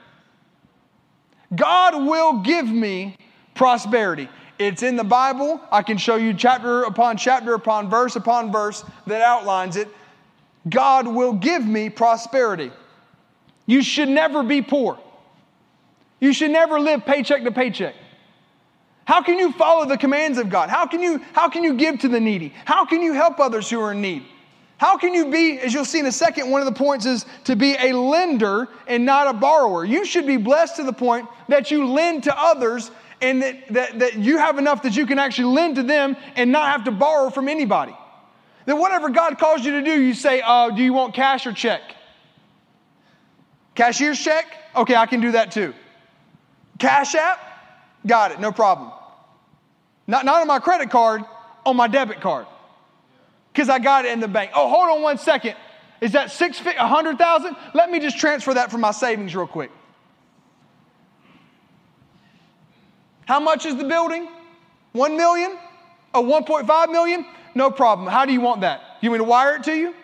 [1.54, 3.16] God will give me
[3.54, 4.28] prosperity.
[4.60, 5.58] It's in the Bible.
[5.72, 9.88] I can show you chapter upon chapter upon verse upon verse that outlines it.
[10.68, 12.70] God will give me prosperity.
[13.64, 14.98] You should never be poor.
[16.20, 17.94] You should never live paycheck to paycheck.
[19.06, 20.68] How can you follow the commands of God?
[20.68, 22.52] How can you, how can you give to the needy?
[22.66, 24.24] How can you help others who are in need?
[24.76, 27.24] How can you be, as you'll see in a second, one of the points is
[27.44, 29.86] to be a lender and not a borrower.
[29.86, 33.98] You should be blessed to the point that you lend to others and that, that,
[33.98, 36.90] that you have enough that you can actually lend to them and not have to
[36.90, 37.94] borrow from anybody.
[38.66, 41.52] That whatever God calls you to do, you say, uh, Do you want cash or
[41.52, 41.82] check?
[43.74, 44.46] Cashier's check?
[44.76, 45.74] Okay, I can do that too.
[46.78, 47.40] Cash app?
[48.06, 48.92] Got it, no problem.
[50.06, 51.22] Not, not on my credit card,
[51.64, 52.46] on my debit card.
[53.52, 54.52] Because I got it in the bank.
[54.54, 55.56] Oh, hold on one second.
[56.00, 57.56] Is that six, a hundred thousand?
[57.74, 59.70] Let me just transfer that from my savings real quick.
[63.30, 64.26] How much is the building?
[64.90, 65.56] One million?
[66.12, 67.24] Oh, 1.5 million?
[67.54, 68.08] No problem.
[68.08, 68.80] How do you want that?
[69.00, 69.94] You want me to wire it to you?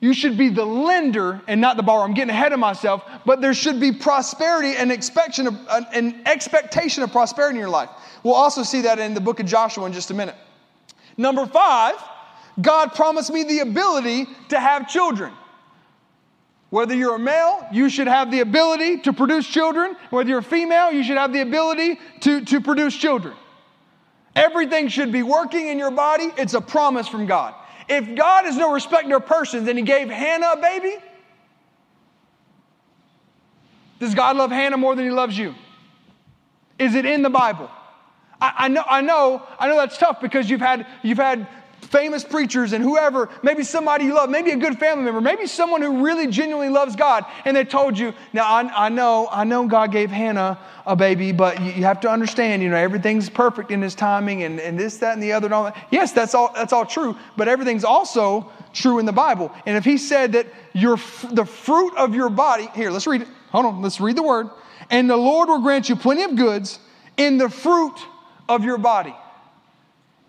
[0.00, 2.02] You should be the lender and not the borrower.
[2.02, 6.22] I'm getting ahead of myself, but there should be prosperity and expectation of, uh, an
[6.26, 7.90] expectation of prosperity in your life.
[8.24, 10.34] We'll also see that in the book of Joshua in just a minute.
[11.16, 11.94] Number five,
[12.60, 15.32] God promised me the ability to have children.
[16.72, 19.94] Whether you're a male, you should have the ability to produce children.
[20.08, 23.34] Whether you're a female, you should have the ability to, to produce children.
[24.34, 26.30] Everything should be working in your body.
[26.38, 27.54] It's a promise from God.
[27.90, 30.96] If God is no respecter of persons and he gave Hannah a baby,
[34.00, 35.54] does God love Hannah more than he loves you?
[36.78, 37.70] Is it in the Bible?
[38.40, 41.46] I, I, know, I know, I know that's tough because you've had, you've had
[41.92, 45.82] famous preachers and whoever, maybe somebody you love, maybe a good family member, maybe someone
[45.82, 49.68] who really genuinely loves God, and they told you, now I, I know, I know
[49.68, 53.70] God gave Hannah a baby, but you, you, have to understand, you know, everything's perfect
[53.70, 55.86] in his timing and, and this, that, and the other and all that.
[55.90, 59.52] Yes, that's all, that's all true, but everything's also true in the Bible.
[59.66, 60.96] And if he said that your,
[61.30, 63.28] the fruit of your body, here, let's read it.
[63.50, 64.48] Hold on, let's read the word.
[64.90, 66.78] And the Lord will grant you plenty of goods
[67.16, 67.96] in the fruit
[68.48, 69.14] of your body.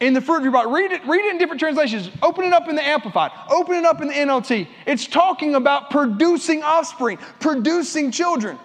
[0.04, 0.70] In the fruit of your body.
[0.70, 2.10] Read it, read it in different translations.
[2.22, 3.32] Open it up in the Amplified.
[3.50, 4.68] Open it up in the NLT.
[4.86, 8.60] It's talking about producing offspring, producing children.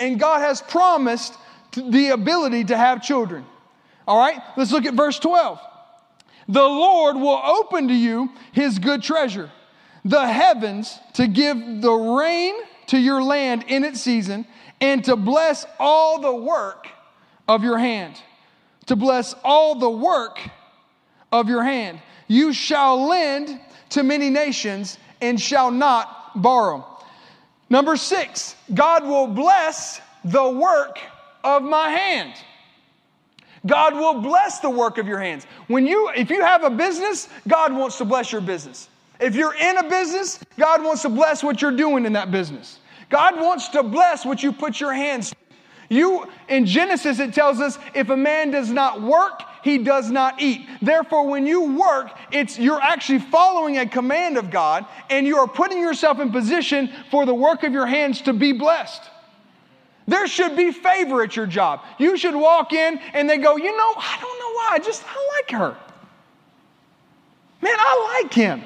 [0.00, 1.34] And God has promised
[1.76, 3.44] the ability to have children.
[4.08, 5.60] All right, let's look at verse 12.
[6.48, 9.52] The Lord will open to you his good treasure,
[10.04, 12.52] the heavens to give the rain
[12.88, 14.44] to your land in its season,
[14.80, 16.88] and to bless all the work
[17.46, 18.20] of your hand.
[18.86, 20.40] To bless all the work
[21.34, 22.00] of your hand.
[22.28, 26.86] You shall lend to many nations and shall not borrow.
[27.68, 31.00] Number six, God will bless the work
[31.42, 32.34] of my hand.
[33.66, 35.44] God will bless the work of your hands.
[35.66, 38.88] When you, if you have a business, God wants to bless your business.
[39.18, 42.78] If you're in a business, God wants to bless what you're doing in that business.
[43.10, 45.36] God wants to bless what you put your hands to.
[45.88, 50.42] You, in Genesis, it tells us if a man does not work, he does not
[50.42, 50.68] eat.
[50.82, 55.48] Therefore, when you work, it's, you're actually following a command of God and you are
[55.48, 59.02] putting yourself in position for the work of your hands to be blessed.
[60.06, 61.80] There should be favor at your job.
[61.98, 65.02] You should walk in and they go, you know, I don't know why, I just,
[65.06, 65.76] I like her.
[67.62, 68.62] Man, I like him.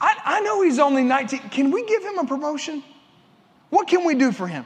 [0.00, 1.38] I, I know he's only 19.
[1.50, 2.82] Can we give him a promotion?
[3.70, 4.64] What can we do for him?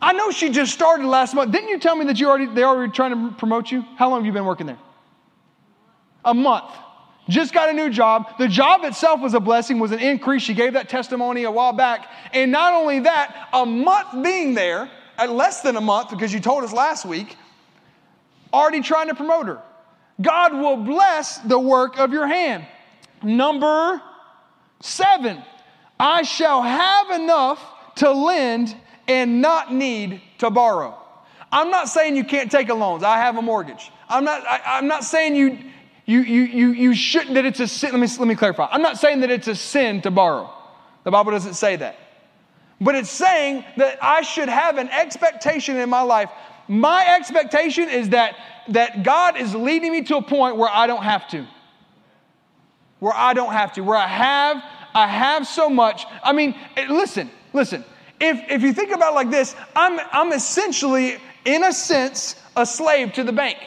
[0.00, 1.52] I know she just started last month.
[1.52, 3.84] Didn't you tell me that you already they're already trying to promote you?
[3.96, 4.78] How long have you been working there?
[6.24, 6.70] A month.
[7.28, 8.38] Just got a new job.
[8.38, 10.42] The job itself was a blessing, was an increase.
[10.42, 12.06] She gave that testimony a while back.
[12.32, 16.40] And not only that, a month being there, at less than a month, because you
[16.40, 17.36] told us last week,
[18.52, 19.60] already trying to promote her.
[20.22, 22.64] God will bless the work of your hand.
[23.22, 24.00] Number
[24.80, 25.42] seven,
[25.98, 27.60] I shall have enough
[27.96, 28.74] to lend
[29.08, 30.96] and not need to borrow.
[31.50, 33.02] I'm not saying you can't take a loan.
[33.02, 33.90] I have a mortgage.
[34.08, 35.58] I'm not, I, am not saying you,
[36.04, 37.92] you, you, you, you shouldn't, that it's a sin.
[37.92, 38.68] Let me, let me clarify.
[38.70, 40.52] I'm not saying that it's a sin to borrow.
[41.04, 41.96] The Bible doesn't say that.
[42.80, 46.30] But it's saying that I should have an expectation in my life.
[46.68, 48.36] My expectation is that,
[48.68, 51.46] that God is leading me to a point where I don't have to.
[52.98, 53.80] Where I don't have to.
[53.80, 54.62] Where I have,
[54.94, 56.04] I have so much.
[56.22, 57.84] I mean, eh, listen, listen
[58.20, 62.66] if, if you think about it like this, I'm, I'm essentially, in a sense, a
[62.66, 63.58] slave to the bank.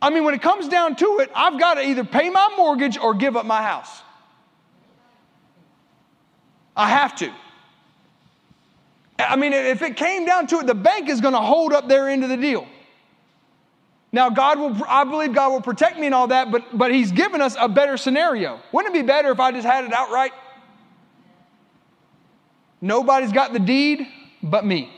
[0.00, 2.98] I mean, when it comes down to it, I've got to either pay my mortgage
[2.98, 4.02] or give up my house.
[6.76, 7.32] I have to.
[9.18, 11.88] I mean, if it came down to it, the bank is going to hold up
[11.88, 12.66] their end of the deal.
[14.12, 17.12] Now, God will, I believe God will protect me and all that, but, but He's
[17.12, 18.60] given us a better scenario.
[18.72, 20.32] Wouldn't it be better if I just had it outright?
[22.80, 24.06] Nobody's got the deed
[24.42, 24.90] but me.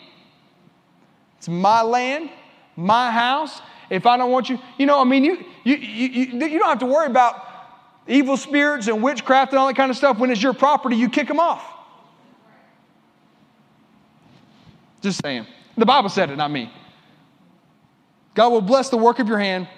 [1.38, 2.30] It's my land,
[2.76, 3.60] my house.
[3.90, 6.80] If I don't want you, you know, I mean, you, you, you, you, don't have
[6.80, 7.46] to worry about
[8.06, 10.18] evil spirits and witchcraft and all that kind of stuff.
[10.18, 11.64] When it's your property, you kick them off.
[15.00, 15.46] Just saying.
[15.76, 16.72] The Bible said it, not me.
[18.34, 19.68] God will bless the work of your hand,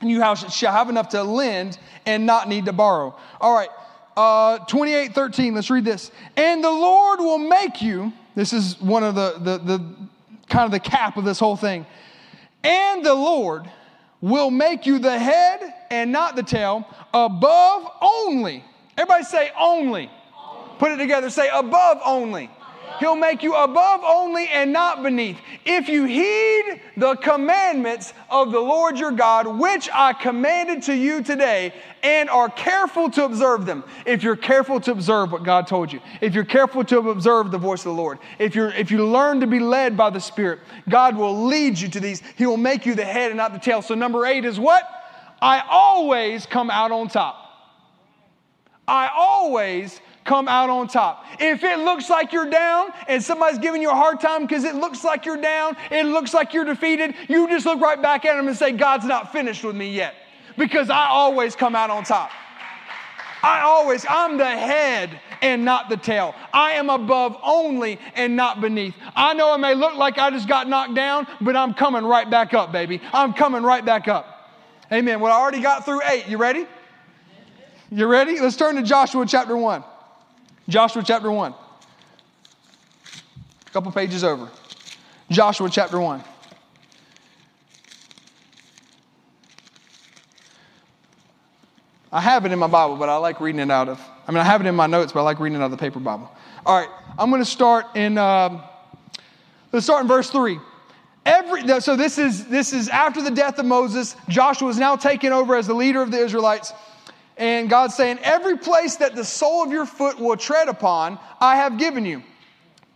[0.00, 0.18] and you
[0.50, 3.16] shall have enough to lend and not need to borrow.
[3.40, 3.68] All right,
[4.18, 6.10] uh, 28 13, let's read this.
[6.36, 9.84] And the Lord will make you, this is one of the, the, the
[10.48, 11.86] kind of the cap of this whole thing.
[12.64, 13.70] And the Lord
[14.20, 18.64] will make you the head and not the tail, above only.
[18.96, 20.10] Everybody say only.
[20.36, 20.78] only.
[20.80, 21.30] Put it together.
[21.30, 22.50] Say above only.
[22.98, 25.38] He'll make you above only and not beneath.
[25.64, 31.22] If you heed the commandments of the Lord your God, which I commanded to you
[31.22, 31.72] today,
[32.02, 33.84] and are careful to observe them.
[34.06, 37.58] If you're careful to observe what God told you, if you're careful to observe the
[37.58, 40.60] voice of the Lord, if, you're, if you learn to be led by the Spirit,
[40.88, 42.22] God will lead you to these.
[42.36, 43.82] He will make you the head and not the tail.
[43.82, 44.88] So, number eight is what?
[45.40, 47.44] I always come out on top.
[48.86, 51.24] I always come out on top.
[51.40, 54.74] If it looks like you're down and somebody's giving you a hard time because it
[54.74, 58.36] looks like you're down, it looks like you're defeated, you just look right back at
[58.36, 60.14] them and say, God's not finished with me yet.
[60.58, 62.30] Because I always come out on top.
[63.42, 66.34] I always, I'm the head and not the tail.
[66.52, 68.94] I am above only and not beneath.
[69.16, 72.28] I know it may look like I just got knocked down, but I'm coming right
[72.28, 73.00] back up, baby.
[73.12, 74.50] I'm coming right back up.
[74.92, 75.20] Amen.
[75.20, 76.28] Well, I already got through eight.
[76.28, 76.66] You ready?
[77.90, 78.40] You ready?
[78.40, 79.84] Let's turn to Joshua chapter 1.
[80.68, 81.54] Joshua chapter 1.
[83.66, 84.50] A couple pages over.
[85.30, 86.22] Joshua chapter 1.
[92.10, 94.00] I have it in my Bible, but I like reading it out of.
[94.26, 95.70] I mean, I have it in my notes, but I like reading it out of
[95.70, 96.30] the paper Bible.
[96.66, 96.88] All right,
[97.18, 98.18] I'm going to start in.
[98.18, 98.62] Uh,
[99.72, 100.58] let's start in verse three.
[101.24, 104.16] Every so this is this is after the death of Moses.
[104.28, 106.72] Joshua is now taken over as the leader of the Israelites,
[107.38, 111.56] and God's saying, "Every place that the sole of your foot will tread upon, I
[111.56, 112.22] have given you,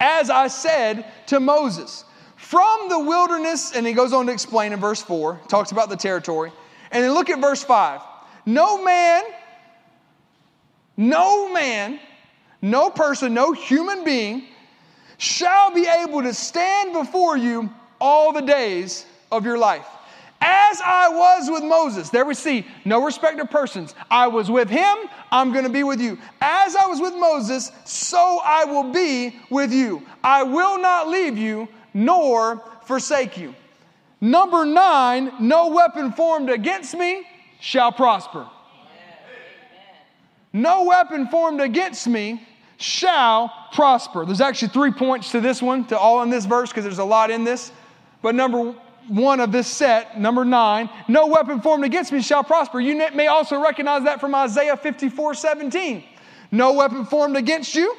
[0.01, 2.05] as I said to Moses."
[2.36, 5.97] From the wilderness, and he goes on to explain in verse 4, talks about the
[5.97, 6.53] territory.
[6.90, 8.03] And then look at verse 5.
[8.45, 9.22] No man,
[10.97, 12.01] no man,
[12.61, 14.49] no person, no human being
[15.18, 17.70] shall be able to stand before you
[18.01, 19.86] all the days of your life.
[20.45, 23.95] As I was with Moses, there we see no respect of persons.
[24.11, 24.97] I was with him,
[25.30, 26.18] I'm going to be with you.
[26.40, 30.03] As I was with Moses, so I will be with you.
[30.24, 33.55] I will not leave you nor forsake you.
[34.20, 37.22] Number nine, no weapon formed against me
[37.61, 38.49] shall prosper.
[40.53, 42.47] No weapon formed against me
[42.78, 44.24] shall prosper.
[44.26, 47.05] There's actually three points to this one, to all in this verse, because there's a
[47.05, 47.70] lot in this.
[48.22, 48.74] But number
[49.09, 52.80] one of this set, number nine, no weapon formed against me shall prosper.
[52.80, 56.05] You may also recognize that from Isaiah 54 17.
[56.50, 57.96] No weapon formed against you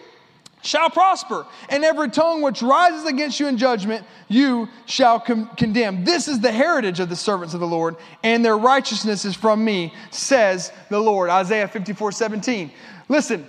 [0.64, 6.06] shall prosper, and every tongue which rises against you in judgment, you shall com- condemn.
[6.06, 9.64] This is the heritage of the servants of the Lord, and their righteousness is from
[9.64, 11.30] me, says the Lord.
[11.30, 12.72] Isaiah 54 17.
[13.10, 13.48] Listen,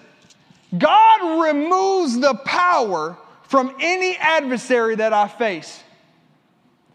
[0.76, 5.83] God removes the power from any adversary that I face.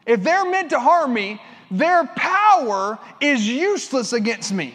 [0.09, 1.39] If they're meant to harm me,
[1.69, 4.73] their power is useless against me.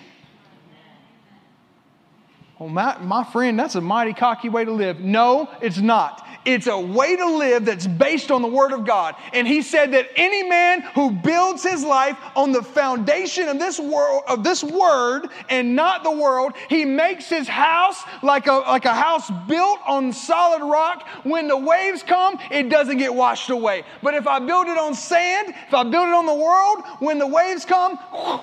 [2.56, 5.00] Well, my, my friend, that's a mighty cocky way to live.
[5.00, 6.24] No, it's not.
[6.44, 9.16] It's a way to live that's based on the Word of God.
[9.32, 13.80] And he said that any man who builds his life on the foundation of this
[13.80, 18.84] world, of this Word and not the world, he makes his house like a, like
[18.84, 21.08] a house built on solid rock.
[21.22, 23.84] When the waves come, it doesn't get washed away.
[24.02, 27.18] But if I build it on sand, if I build it on the world, when
[27.18, 28.40] the waves come, whew,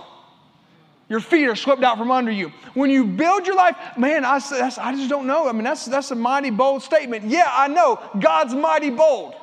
[1.12, 2.54] your feet are swept out from under you.
[2.74, 4.40] When you build your life, man, I,
[4.78, 5.46] I just don't know.
[5.46, 7.26] I mean, that's, that's a mighty bold statement.
[7.26, 8.00] Yeah, I know.
[8.18, 9.36] God's mighty bold.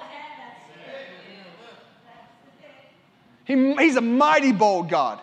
[3.45, 5.21] He, he's a mighty bold God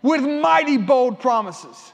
[0.00, 1.92] with mighty bold promises.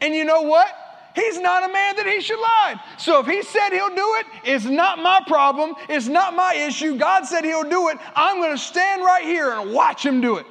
[0.00, 0.66] And you know what?
[1.14, 2.82] He's not a man that he should lie.
[2.98, 5.76] So if he said he'll do it, it's not my problem.
[5.88, 6.98] It's not my issue.
[6.98, 7.98] God said he'll do it.
[8.16, 10.46] I'm going to stand right here and watch him do it.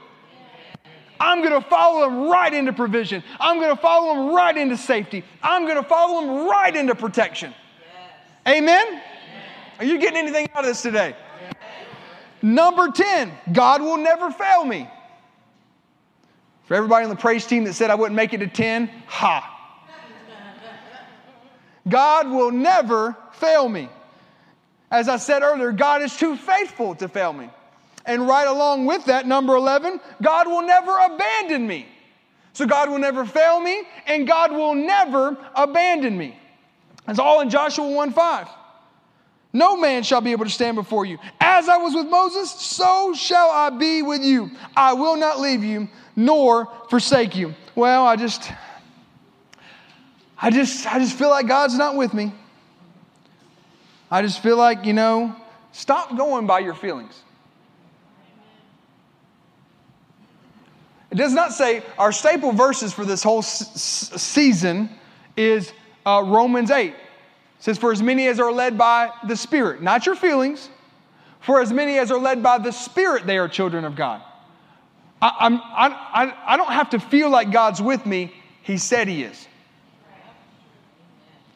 [1.21, 3.23] I'm going to follow them right into provision.
[3.39, 5.23] I'm going to follow them right into safety.
[5.43, 7.53] I'm going to follow them right into protection.
[8.43, 8.57] Yes.
[8.57, 8.87] Amen?
[8.87, 9.03] Amen?
[9.77, 11.15] Are you getting anything out of this today?
[11.43, 11.53] Yes.
[12.41, 14.89] Number 10, God will never fail me.
[16.65, 19.47] For everybody on the praise team that said I wouldn't make it to 10, ha.
[21.87, 23.89] God will never fail me.
[24.89, 27.49] As I said earlier, God is too faithful to fail me.
[28.05, 31.87] And right along with that, number 11, God will never abandon me.
[32.53, 36.37] So God will never fail me, and God will never abandon me.
[37.07, 38.47] It's all in Joshua 1 5.
[39.53, 41.17] No man shall be able to stand before you.
[41.39, 44.51] As I was with Moses, so shall I be with you.
[44.75, 47.53] I will not leave you nor forsake you.
[47.75, 48.51] Well, I just
[50.41, 52.33] I just I just feel like God's not with me.
[54.09, 55.35] I just feel like, you know,
[55.71, 57.21] stop going by your feelings.
[61.11, 64.89] It does not say our staple verses for this whole s- season
[65.35, 65.73] is
[66.05, 66.87] uh, Romans 8.
[66.87, 66.95] It
[67.59, 70.69] says, For as many as are led by the Spirit, not your feelings,
[71.41, 74.21] for as many as are led by the Spirit, they are children of God.
[75.21, 78.33] I, I'm, I, I, I don't have to feel like God's with me.
[78.63, 79.47] He said He is.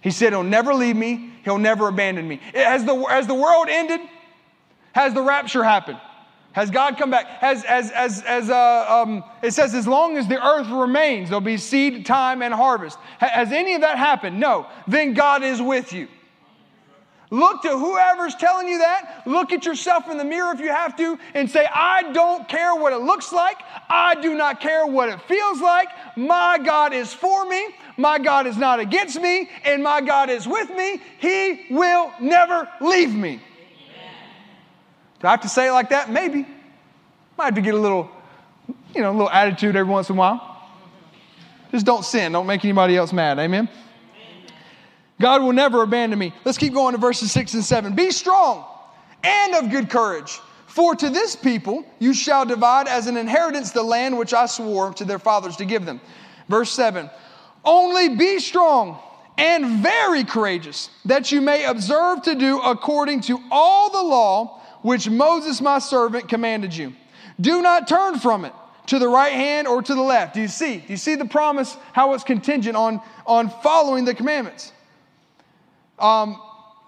[0.02, 2.42] He said He'll never leave me, He'll never abandon me.
[2.54, 4.02] Has the, has the world ended?
[4.94, 6.00] Has the rapture happened?
[6.56, 7.28] Has God come back?
[7.42, 7.92] As, as,
[8.22, 12.42] as uh, um, it says, as long as the earth remains, there'll be seed, time,
[12.42, 12.98] and harvest.
[13.18, 14.40] Has any of that happened?
[14.40, 14.66] No.
[14.88, 16.08] Then God is with you.
[17.30, 19.24] Look to whoever's telling you that.
[19.26, 22.74] Look at yourself in the mirror if you have to and say, I don't care
[22.74, 23.58] what it looks like.
[23.90, 25.90] I do not care what it feels like.
[26.16, 27.68] My God is for me.
[27.98, 29.50] My God is not against me.
[29.66, 31.02] And my God is with me.
[31.20, 33.42] He will never leave me.
[35.26, 36.12] Do I have to say it like that?
[36.12, 36.46] Maybe.
[37.36, 38.12] Might have to get a little,
[38.94, 40.70] you know, a little attitude every once in a while.
[41.72, 42.32] Just don't sin.
[42.32, 43.40] Don't make anybody else mad.
[43.40, 43.68] Amen.
[45.20, 46.32] God will never abandon me.
[46.44, 47.96] Let's keep going to verses six and seven.
[47.96, 48.66] Be strong
[49.24, 50.40] and of good courage.
[50.68, 54.94] For to this people you shall divide as an inheritance the land which I swore
[54.94, 56.02] to their fathers to give them.
[56.50, 57.10] Verse 7
[57.64, 59.00] Only be strong
[59.40, 65.10] and very courageous, that you may observe to do according to all the law which
[65.10, 66.94] Moses my servant commanded you.
[67.42, 68.54] Do not turn from it
[68.86, 70.36] to the right hand or to the left.
[70.36, 70.78] Do you see?
[70.78, 74.72] Do you see the promise, how it's contingent on, on following the commandments?
[75.98, 76.40] Um,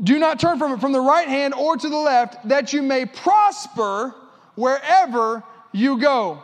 [0.03, 2.83] do not turn from it from the right hand or to the left, that you
[2.83, 4.13] may prosper
[4.53, 6.43] wherever you go.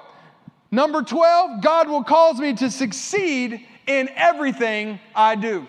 [0.71, 5.67] Number 12, God will cause me to succeed in everything I do.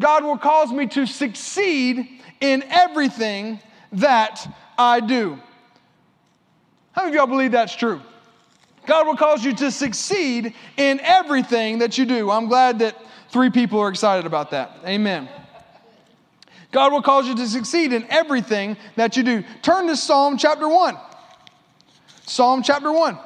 [0.00, 3.60] God will cause me to succeed in everything
[3.92, 4.44] that
[4.78, 5.38] I do.
[6.92, 8.00] How many of y'all believe that's true?
[8.86, 12.30] God will cause you to succeed in everything that you do.
[12.30, 12.96] I'm glad that
[13.30, 14.78] three people are excited about that.
[14.86, 15.28] Amen.
[16.70, 19.44] God will cause you to succeed in everything that you do.
[19.62, 20.96] Turn to Psalm chapter 1.
[22.26, 23.18] Psalm chapter 1.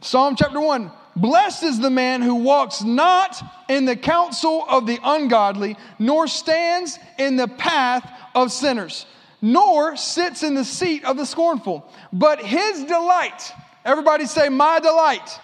[0.00, 0.90] Psalm chapter 1.
[1.20, 6.98] Blessed is the man who walks not in the counsel of the ungodly, nor stands
[7.18, 9.04] in the path of sinners,
[9.42, 11.86] nor sits in the seat of the scornful.
[12.10, 13.52] But his delight,
[13.84, 15.38] everybody say, My delight.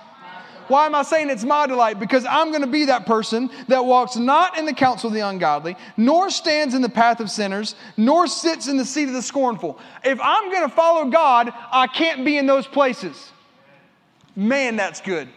[0.69, 2.01] Why am I saying it's my delight?
[2.01, 5.21] Because I'm going to be that person that walks not in the counsel of the
[5.21, 9.23] ungodly, nor stands in the path of sinners, nor sits in the seat of the
[9.23, 9.79] scornful.
[10.03, 13.31] If I'm going to follow God, I can't be in those places.
[14.35, 15.29] Man, that's good.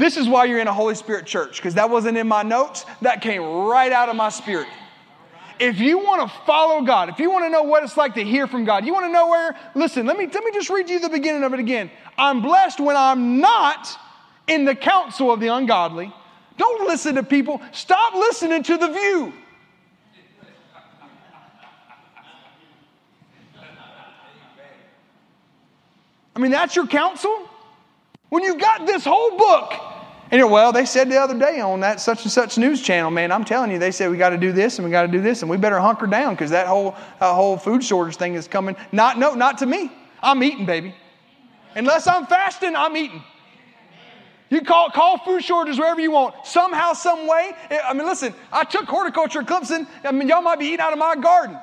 [0.00, 2.86] This is why you're in a Holy Spirit church, because that wasn't in my notes.
[3.02, 4.66] That came right out of my spirit.
[5.58, 8.24] If you want to follow God, if you want to know what it's like to
[8.24, 10.88] hear from God, you want to know where, listen, let me, let me just read
[10.88, 11.90] you the beginning of it again.
[12.16, 13.88] I'm blessed when I'm not
[14.46, 16.10] in the counsel of the ungodly.
[16.56, 17.60] Don't listen to people.
[17.72, 19.34] Stop listening to the view.
[26.34, 27.49] I mean, that's your counsel?
[28.30, 29.74] When you've got this whole book
[30.30, 33.10] and you're, well, they said the other day on that such and such news channel,
[33.10, 35.08] man, I'm telling you, they said we got to do this and we got to
[35.08, 38.34] do this and we better hunker down because that whole that whole food shortage thing
[38.34, 38.76] is coming.
[38.92, 39.92] Not no, not to me.
[40.22, 40.94] I'm eating, baby.
[41.74, 43.22] Unless I'm fasting, I'm eating.
[44.48, 46.46] You call call food shortages wherever you want.
[46.46, 47.52] Somehow, some way.
[47.68, 49.88] Eh, I mean, listen, I took horticulture at Clemson.
[50.04, 51.58] I mean, y'all might be eating out of my garden,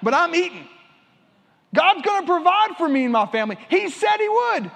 [0.00, 0.68] but I'm eating.
[1.74, 3.56] God's going to provide for me and my family.
[3.68, 4.70] He said He would.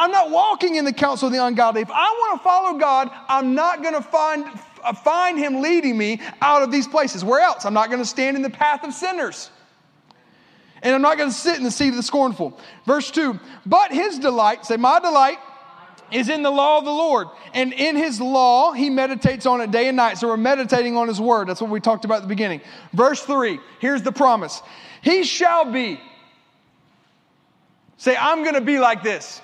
[0.00, 1.82] I'm not walking in the counsel of the ungodly.
[1.82, 4.46] If I want to follow God, I'm not going to find,
[4.82, 7.22] uh, find Him leading me out of these places.
[7.22, 7.66] Where else?
[7.66, 9.50] I'm not going to stand in the path of sinners.
[10.82, 12.58] And I'm not going to sit in the seat of the scornful.
[12.86, 15.36] Verse 2 But His delight, say, My delight
[16.10, 17.28] is in the law of the Lord.
[17.52, 20.18] And in his law, he meditates on it day and night.
[20.18, 21.48] So we're meditating on his word.
[21.48, 22.62] That's what we talked about at the beginning.
[22.94, 24.62] Verse 3, here's the promise
[25.02, 26.00] He shall be.
[27.98, 29.42] Say, I'm going to be like this.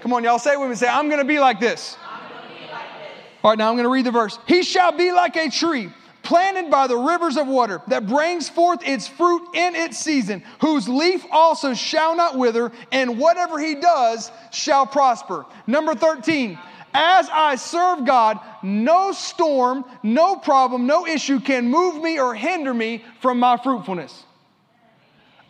[0.00, 0.76] Come on, y'all say it with me.
[0.76, 1.96] Say, I'm going to be like this.
[3.42, 4.38] All right, now I'm going to read the verse.
[4.46, 5.90] He shall be like a tree
[6.22, 10.88] planted by the rivers of water that brings forth its fruit in its season, whose
[10.88, 15.46] leaf also shall not wither, and whatever he does shall prosper.
[15.66, 16.58] Number 13.
[16.92, 22.74] As I serve God, no storm, no problem, no issue can move me or hinder
[22.74, 24.24] me from my fruitfulness.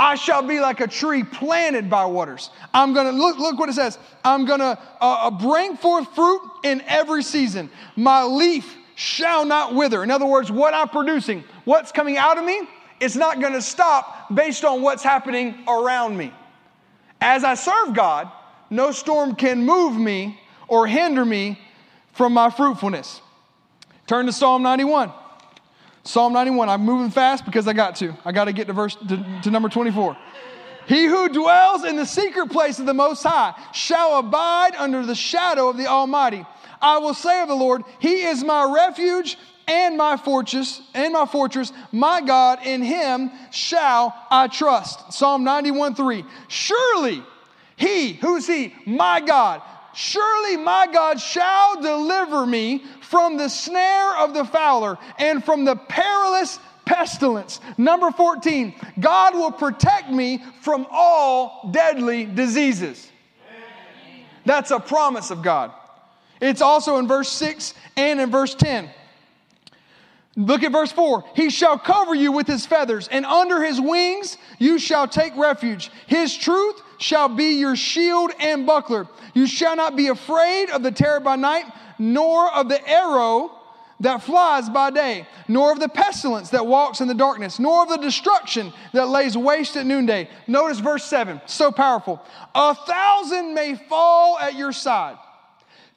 [0.01, 2.49] I shall be like a tree planted by waters.
[2.73, 3.99] I'm to look, look what it says.
[4.25, 7.69] I'm to uh, uh, bring forth fruit in every season.
[7.97, 10.03] My leaf shall not wither.
[10.03, 12.63] In other words, what I'm producing, what's coming out of me,
[12.99, 16.33] it's not to stop based on what's happening around me.
[17.21, 18.33] As I serve God,
[18.71, 21.59] no storm can move me or hinder me
[22.13, 23.21] from my fruitfulness.
[24.07, 25.13] Turn to Psalm 91.
[26.03, 26.69] Psalm 91.
[26.69, 28.15] I'm moving fast because I got to.
[28.25, 30.17] I got to get to verse to, to number 24.
[30.87, 35.15] He who dwells in the secret place of the Most High shall abide under the
[35.15, 36.45] shadow of the Almighty.
[36.83, 39.37] I will say of the Lord, He is my refuge
[39.71, 45.13] and my fortress, and my fortress, my God, in him shall I trust.
[45.13, 46.25] Psalm 91 3.
[46.49, 47.23] Surely
[47.77, 48.75] he, who's he?
[48.85, 49.63] My God.
[49.95, 55.77] Surely my God shall deliver me from the snare of the fowler and from the
[55.77, 57.61] perilous pestilence.
[57.79, 63.11] Number 14, God will protect me from all deadly diseases.
[64.45, 65.73] That's a promise of God.
[66.41, 68.91] It's also in verse 6 and in verse 10.
[70.37, 71.25] Look at verse 4.
[71.35, 75.91] He shall cover you with his feathers, and under his wings you shall take refuge.
[76.07, 79.09] His truth shall be your shield and buckler.
[79.35, 81.65] You shall not be afraid of the terror by night,
[81.99, 83.53] nor of the arrow
[84.01, 87.89] that flies by day, nor of the pestilence that walks in the darkness, nor of
[87.89, 90.29] the destruction that lays waste at noonday.
[90.47, 92.23] Notice verse 7, so powerful.
[92.55, 95.19] A thousand may fall at your side,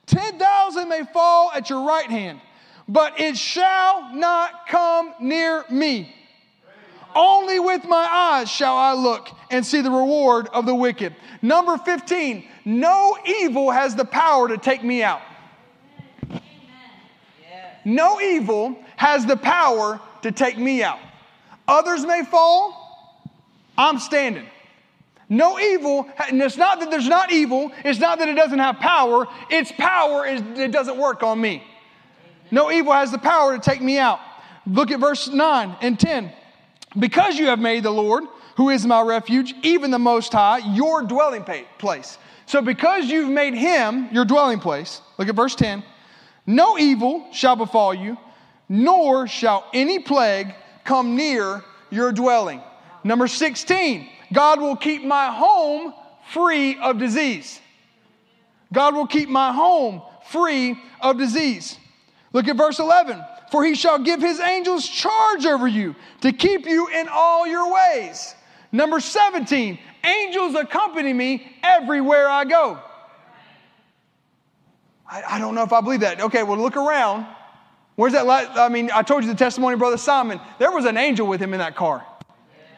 [0.07, 2.41] 10,000 may fall at your right hand
[2.87, 6.13] but it shall not come near me.
[7.15, 11.15] Only with my eyes shall I look and see the reward of the wicked.
[11.41, 15.21] Number 15, no evil has the power to take me out.
[17.85, 20.99] No evil has the power to take me out.
[21.67, 23.31] Others may fall,
[23.77, 24.45] I'm standing.
[25.29, 28.77] No evil, and it's not that there's not evil, it's not that it doesn't have
[28.77, 31.63] power, its power is it doesn't work on me.
[32.51, 34.19] No evil has the power to take me out.
[34.67, 36.31] Look at verse 9 and 10.
[36.97, 38.23] Because you have made the Lord,
[38.55, 41.43] who is my refuge, even the Most High, your dwelling
[41.77, 42.17] place.
[42.45, 45.83] So, because you've made him your dwelling place, look at verse 10
[46.45, 48.17] no evil shall befall you,
[48.67, 52.61] nor shall any plague come near your dwelling.
[53.03, 55.93] Number 16, God will keep my home
[56.31, 57.59] free of disease.
[58.73, 61.77] God will keep my home free of disease.
[62.33, 63.23] Look at verse 11.
[63.53, 67.71] For he shall give his angels charge over you to keep you in all your
[67.71, 68.33] ways.
[68.71, 72.79] Number 17, angels accompany me everywhere I go.
[75.07, 76.19] I, I don't know if I believe that.
[76.19, 77.27] Okay, well, look around.
[77.95, 78.25] Where's that?
[78.25, 78.47] Light?
[78.55, 80.41] I mean, I told you the testimony, Brother Simon.
[80.57, 82.03] There was an angel with him in that car.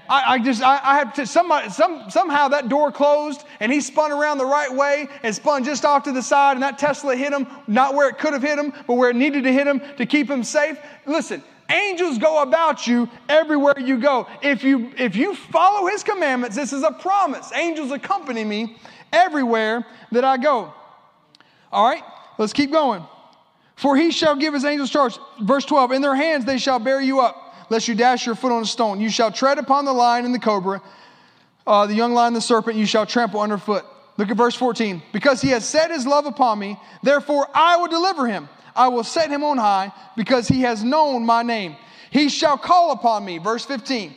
[0.08, 3.82] I, I just, I, I had to, somebody, some, somehow that door closed and he
[3.82, 7.16] spun around the right way and spun just off to the side and that Tesla
[7.16, 9.66] hit him, not where it could have hit him, but where it needed to hit
[9.66, 10.78] him to keep him safe.
[11.06, 14.28] Listen, angels go about you everywhere you go.
[14.42, 17.52] If you, if you follow his commandments, this is a promise.
[17.54, 18.78] Angels accompany me
[19.12, 20.74] everywhere that I go.
[21.72, 22.04] All right,
[22.38, 23.04] let's keep going.
[23.76, 25.18] For he shall give his angels charge.
[25.42, 28.52] Verse 12, in their hands they shall bear you up lest you dash your foot
[28.52, 29.00] on a stone.
[29.00, 30.82] You shall tread upon the lion and the cobra,
[31.68, 33.86] uh, the young lion and the serpent, you shall trample underfoot.
[34.18, 35.02] Look at verse 14.
[35.12, 38.48] Because he has set his love upon me, therefore I will deliver him.
[38.76, 41.76] I will set him on high because he has known my name.
[42.12, 43.40] He shall call upon me.
[43.40, 44.16] Verse 15.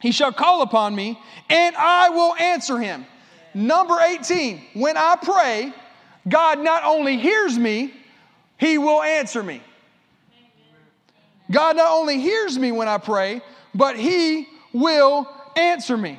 [0.00, 1.18] He shall call upon me
[1.48, 3.06] and I will answer him.
[3.52, 4.62] Number 18.
[4.74, 5.72] When I pray,
[6.28, 7.94] God not only hears me,
[8.58, 9.62] he will answer me.
[11.50, 13.42] God not only hears me when I pray,
[13.74, 16.18] but He will answer me.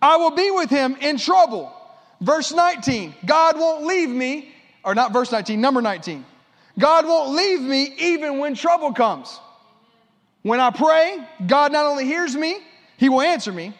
[0.00, 1.72] I will be with Him in trouble.
[2.20, 4.54] Verse 19, God won't leave me,
[4.84, 6.24] or not verse 19, number 19.
[6.78, 9.40] God won't leave me even when trouble comes.
[10.42, 12.58] When I pray, God not only hears me,
[12.96, 13.74] He will answer me.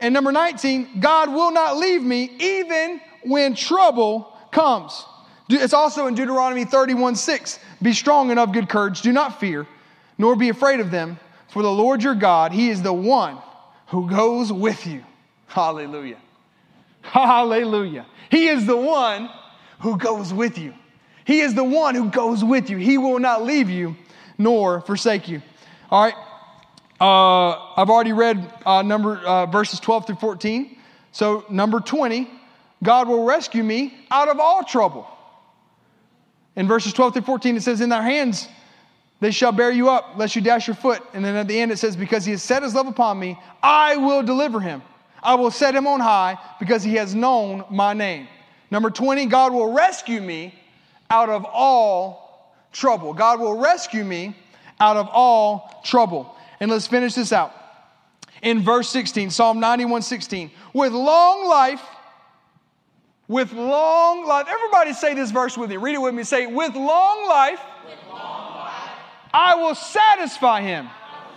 [0.00, 5.04] And number 19, God will not leave me even when trouble comes.
[5.48, 7.58] It's also in Deuteronomy 31 6.
[7.82, 9.02] Be strong and of good courage.
[9.02, 9.66] Do not fear,
[10.18, 11.18] nor be afraid of them,
[11.48, 13.38] for the Lord your God, He is the one
[13.88, 15.04] who goes with you.
[15.46, 16.18] Hallelujah.
[17.02, 18.06] Hallelujah.
[18.30, 19.28] He is the one
[19.80, 20.74] who goes with you.
[21.24, 22.76] He is the one who goes with you.
[22.76, 23.96] He will not leave you
[24.38, 25.42] nor forsake you.
[25.90, 26.14] All right.
[27.00, 30.76] Uh, I've already read uh, number uh, verses 12 through 14.
[31.12, 32.30] So number 20,
[32.82, 35.06] God will rescue me out of all trouble.
[36.56, 38.48] In verses 12 through 14, it says, In their hands
[39.20, 41.02] they shall bear you up, lest you dash your foot.
[41.12, 43.38] And then at the end it says, Because he has set his love upon me,
[43.62, 44.82] I will deliver him.
[45.22, 48.26] I will set him on high because he has known my name.
[48.70, 50.54] Number 20, God will rescue me
[51.10, 53.12] out of all trouble.
[53.12, 54.36] God will rescue me
[54.78, 56.34] out of all trouble.
[56.60, 57.54] And let's finish this out.
[58.42, 61.82] In verse 16, Psalm 91 16, with long life
[63.30, 64.46] with long life.
[64.50, 65.76] Everybody say this verse with me.
[65.76, 66.24] Read it with me.
[66.24, 68.90] Say, with long life, with long life
[69.32, 70.90] I, will satisfy him, will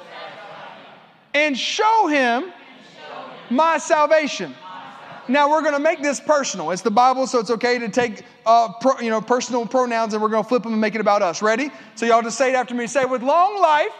[0.04, 0.96] satisfy him
[1.36, 2.52] and show him, and
[2.98, 4.50] show him my, salvation.
[4.50, 5.28] my salvation.
[5.28, 6.72] Now we're going to make this personal.
[6.72, 10.22] It's the Bible, so it's okay to take uh, pro, you know personal pronouns and
[10.22, 11.44] we're going to flip them and make it about us.
[11.44, 11.70] Ready?
[11.94, 12.88] So y'all just say it after me.
[12.88, 13.94] Say, with long life,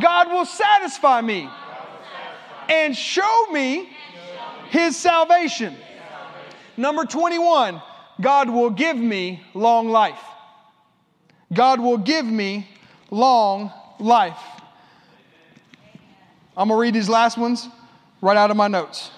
[0.00, 1.46] God will satisfy me
[2.70, 3.90] and show me
[4.70, 5.76] His salvation.
[6.76, 7.80] Number 21,
[8.20, 10.20] God will give me long life.
[11.52, 12.68] God will give me
[13.10, 14.38] long life.
[16.56, 17.68] I'm going to read these last ones
[18.20, 19.10] right out of my notes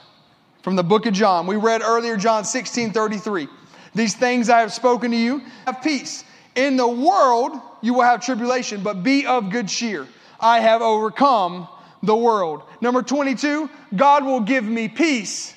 [0.63, 1.47] from the book of John.
[1.47, 3.49] We read earlier John 16 33.
[3.95, 6.25] These things I have spoken to you, have peace.
[6.55, 10.07] In the world you will have tribulation, but be of good cheer.
[10.41, 11.69] I have overcome
[12.03, 12.63] the world.
[12.81, 15.55] Number 22, God will give me peace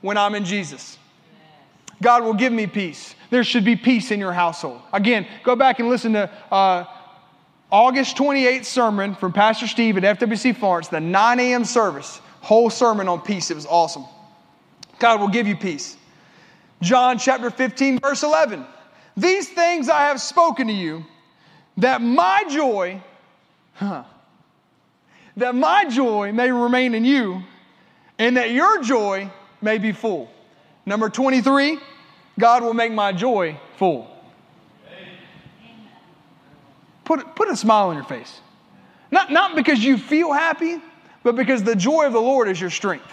[0.00, 0.98] when I'm in Jesus.
[2.04, 3.14] God will give me peace.
[3.30, 4.82] There should be peace in your household.
[4.92, 6.84] Again, go back and listen to uh,
[7.72, 11.64] August 28th sermon from Pastor Steve at FWC Florence, the 9 a.m.
[11.64, 12.20] service.
[12.42, 13.50] Whole sermon on peace.
[13.50, 14.04] It was awesome.
[14.98, 15.96] God will give you peace.
[16.82, 18.66] John chapter 15, verse 11.
[19.16, 21.06] These things I have spoken to you,
[21.78, 23.02] that my joy,
[23.72, 24.04] huh,
[25.38, 27.42] that my joy may remain in you,
[28.18, 29.30] and that your joy
[29.62, 30.30] may be full.
[30.84, 31.78] Number 23,
[32.38, 34.10] God will make my joy full.
[37.04, 38.40] Put, put a smile on your face.
[39.10, 40.80] Not, not because you feel happy,
[41.22, 43.06] but because the joy of the Lord is your strength.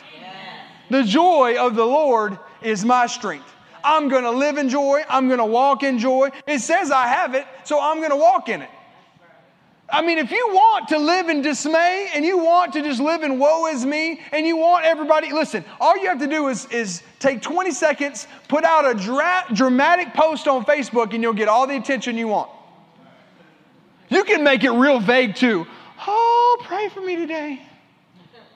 [0.89, 3.47] The joy of the Lord is my strength.
[3.83, 5.03] I'm going to live in joy.
[5.09, 6.29] I'm going to walk in joy.
[6.47, 8.69] It says I have it, so I'm going to walk in it.
[9.91, 13.23] I mean, if you want to live in dismay and you want to just live
[13.23, 16.65] in woe is me and you want everybody, listen, all you have to do is,
[16.67, 21.49] is take 20 seconds, put out a dra- dramatic post on Facebook, and you'll get
[21.49, 22.49] all the attention you want.
[24.07, 25.67] You can make it real vague too.
[26.07, 27.61] Oh, pray for me today.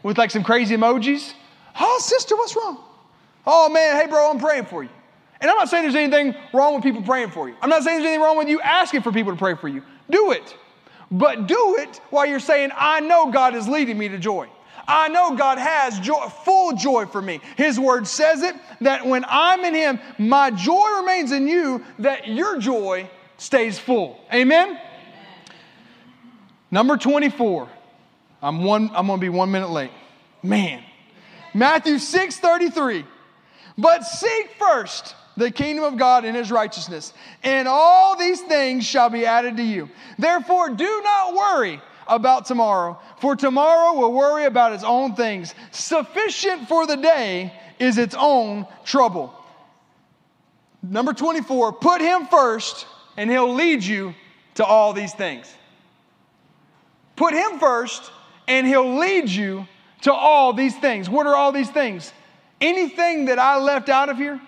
[0.04, 1.34] With like some crazy emojis.
[1.78, 2.80] Oh, sister, what's wrong?
[3.46, 4.90] Oh, man, hey, bro, I'm praying for you.
[5.42, 7.56] And I'm not saying there's anything wrong with people praying for you.
[7.62, 9.84] I'm not saying there's anything wrong with you asking for people to pray for you.
[10.10, 10.56] Do it.
[11.16, 14.50] But do it while you're saying, I know God is leading me to joy.
[14.86, 17.40] I know God has joy, full joy for me.
[17.56, 22.28] His word says it that when I'm in Him, my joy remains in you, that
[22.28, 24.20] your joy stays full.
[24.34, 24.68] Amen?
[24.68, 24.82] Amen.
[26.70, 27.70] Number 24.
[28.42, 29.92] I'm, one, I'm to be one minute late.
[30.44, 30.84] Man.
[31.54, 33.06] Matthew 6 33.
[33.78, 37.14] But seek first the kingdom of God and his righteousness,
[37.44, 39.90] and all these things shall be added to you.
[40.18, 45.54] Therefore, do not worry about tomorrow, for tomorrow will worry about its own things.
[45.72, 49.34] Sufficient for the day is its own trouble.
[50.82, 52.86] Number 24, put him first,
[53.18, 54.14] and he'll lead you
[54.56, 55.54] to all these things.
[57.16, 58.12] Put him first,
[58.48, 59.68] and he'll lead you
[60.02, 61.10] to all these things.
[61.10, 62.12] What are all these things?
[62.62, 64.40] Anything that I left out of here,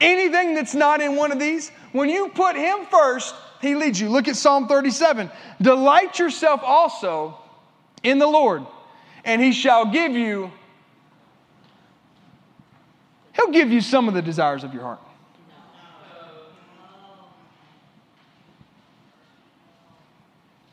[0.00, 4.10] Anything that's not in one of these, when you put Him first, He leads you.
[4.10, 5.30] Look at Psalm 37.
[5.60, 7.38] Delight yourself also
[8.02, 8.66] in the Lord,
[9.24, 10.50] and He shall give you,
[13.34, 15.00] He'll give you some of the desires of your heart.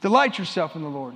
[0.02, 1.16] Delight yourself in the Lord,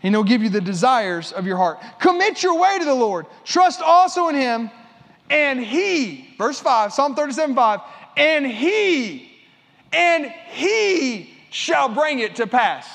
[0.00, 1.80] and He'll give you the desires of your heart.
[1.98, 3.26] Commit your way to the Lord.
[3.44, 4.70] Trust also in Him
[5.30, 7.80] and he, verse 5, Psalm 37 5,
[8.16, 9.30] and he,
[9.92, 12.86] and he shall bring it to pass.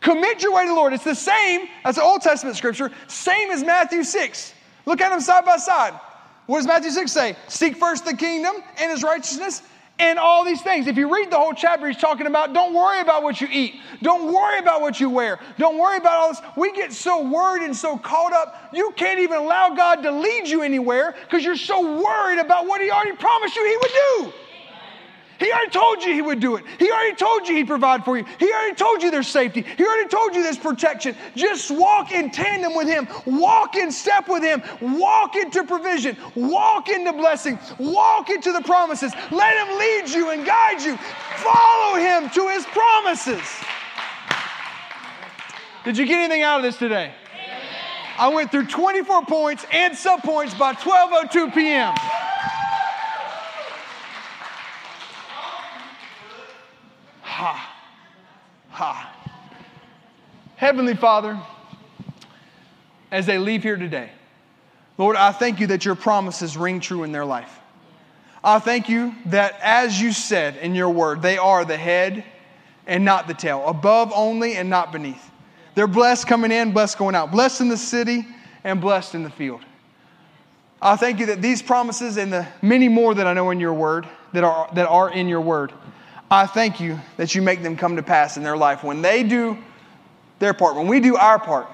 [0.00, 0.92] Commit your way to the Lord.
[0.92, 4.52] It's the same, as the Old Testament scripture, same as Matthew 6.
[4.86, 5.98] Look at them side by side.
[6.46, 7.36] What does Matthew 6 say?
[7.48, 9.62] Seek first the kingdom and his righteousness,
[9.98, 10.86] and all these things.
[10.86, 13.76] If you read the whole chapter, he's talking about don't worry about what you eat.
[14.02, 15.38] Don't worry about what you wear.
[15.58, 16.42] Don't worry about all this.
[16.56, 20.48] We get so worried and so caught up, you can't even allow God to lead
[20.48, 24.38] you anywhere because you're so worried about what he already promised you he would do.
[25.38, 26.64] He already told you He would do it.
[26.78, 28.24] He already told you He'd provide for you.
[28.38, 29.62] He already told you there's safety.
[29.62, 31.16] He already told you there's protection.
[31.34, 33.08] Just walk in tandem with Him.
[33.26, 34.62] Walk in step with Him.
[34.80, 36.16] Walk into provision.
[36.34, 37.58] Walk into blessing.
[37.78, 39.12] Walk into the promises.
[39.30, 40.96] Let Him lead you and guide you.
[41.36, 43.42] Follow Him to His promises.
[45.84, 47.12] Did you get anything out of this today?
[48.16, 51.94] I went through 24 points and sub points by 12:02 p.m.
[57.34, 57.76] Ha.
[58.70, 59.12] Ha.
[60.54, 61.36] Heavenly Father,
[63.10, 64.10] as they leave here today,
[64.98, 67.58] Lord, I thank you that your promises ring true in their life.
[68.44, 72.22] I thank you that, as you said in your word, they are the head
[72.86, 75.32] and not the tail, above only and not beneath.
[75.74, 78.28] They're blessed coming in, blessed going out, blessed in the city
[78.62, 79.62] and blessed in the field.
[80.80, 83.74] I thank you that these promises and the many more that I know in your
[83.74, 85.72] word, that are, that are in your word,
[86.30, 88.82] I thank you that you make them come to pass in their life.
[88.82, 89.58] When they do
[90.38, 91.68] their part, when we do our part,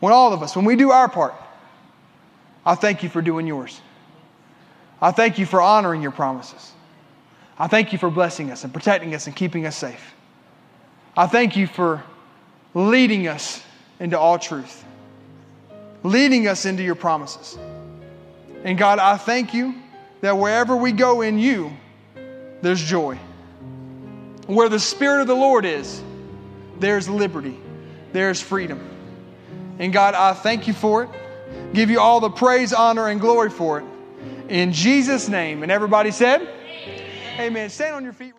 [0.00, 1.34] when all of us, when we do our part,
[2.64, 3.80] I thank you for doing yours.
[5.00, 6.72] I thank you for honoring your promises.
[7.58, 10.14] I thank you for blessing us and protecting us and keeping us safe.
[11.16, 12.02] I thank you for
[12.74, 13.62] leading us
[14.00, 14.84] into all truth,
[16.02, 17.58] leading us into your promises.
[18.64, 19.74] And God, I thank you
[20.22, 21.72] that wherever we go in you,
[22.62, 23.18] there's joy.
[24.46, 26.02] Where the Spirit of the Lord is,
[26.78, 27.58] there's liberty,
[28.12, 28.88] there's freedom.
[29.78, 31.10] And God, I thank you for it.
[31.72, 33.86] Give you all the praise, honor, and glory for it.
[34.48, 35.62] In Jesus' name.
[35.62, 37.40] And everybody said, Amen.
[37.40, 37.70] Amen.
[37.70, 38.34] Stand on your feet.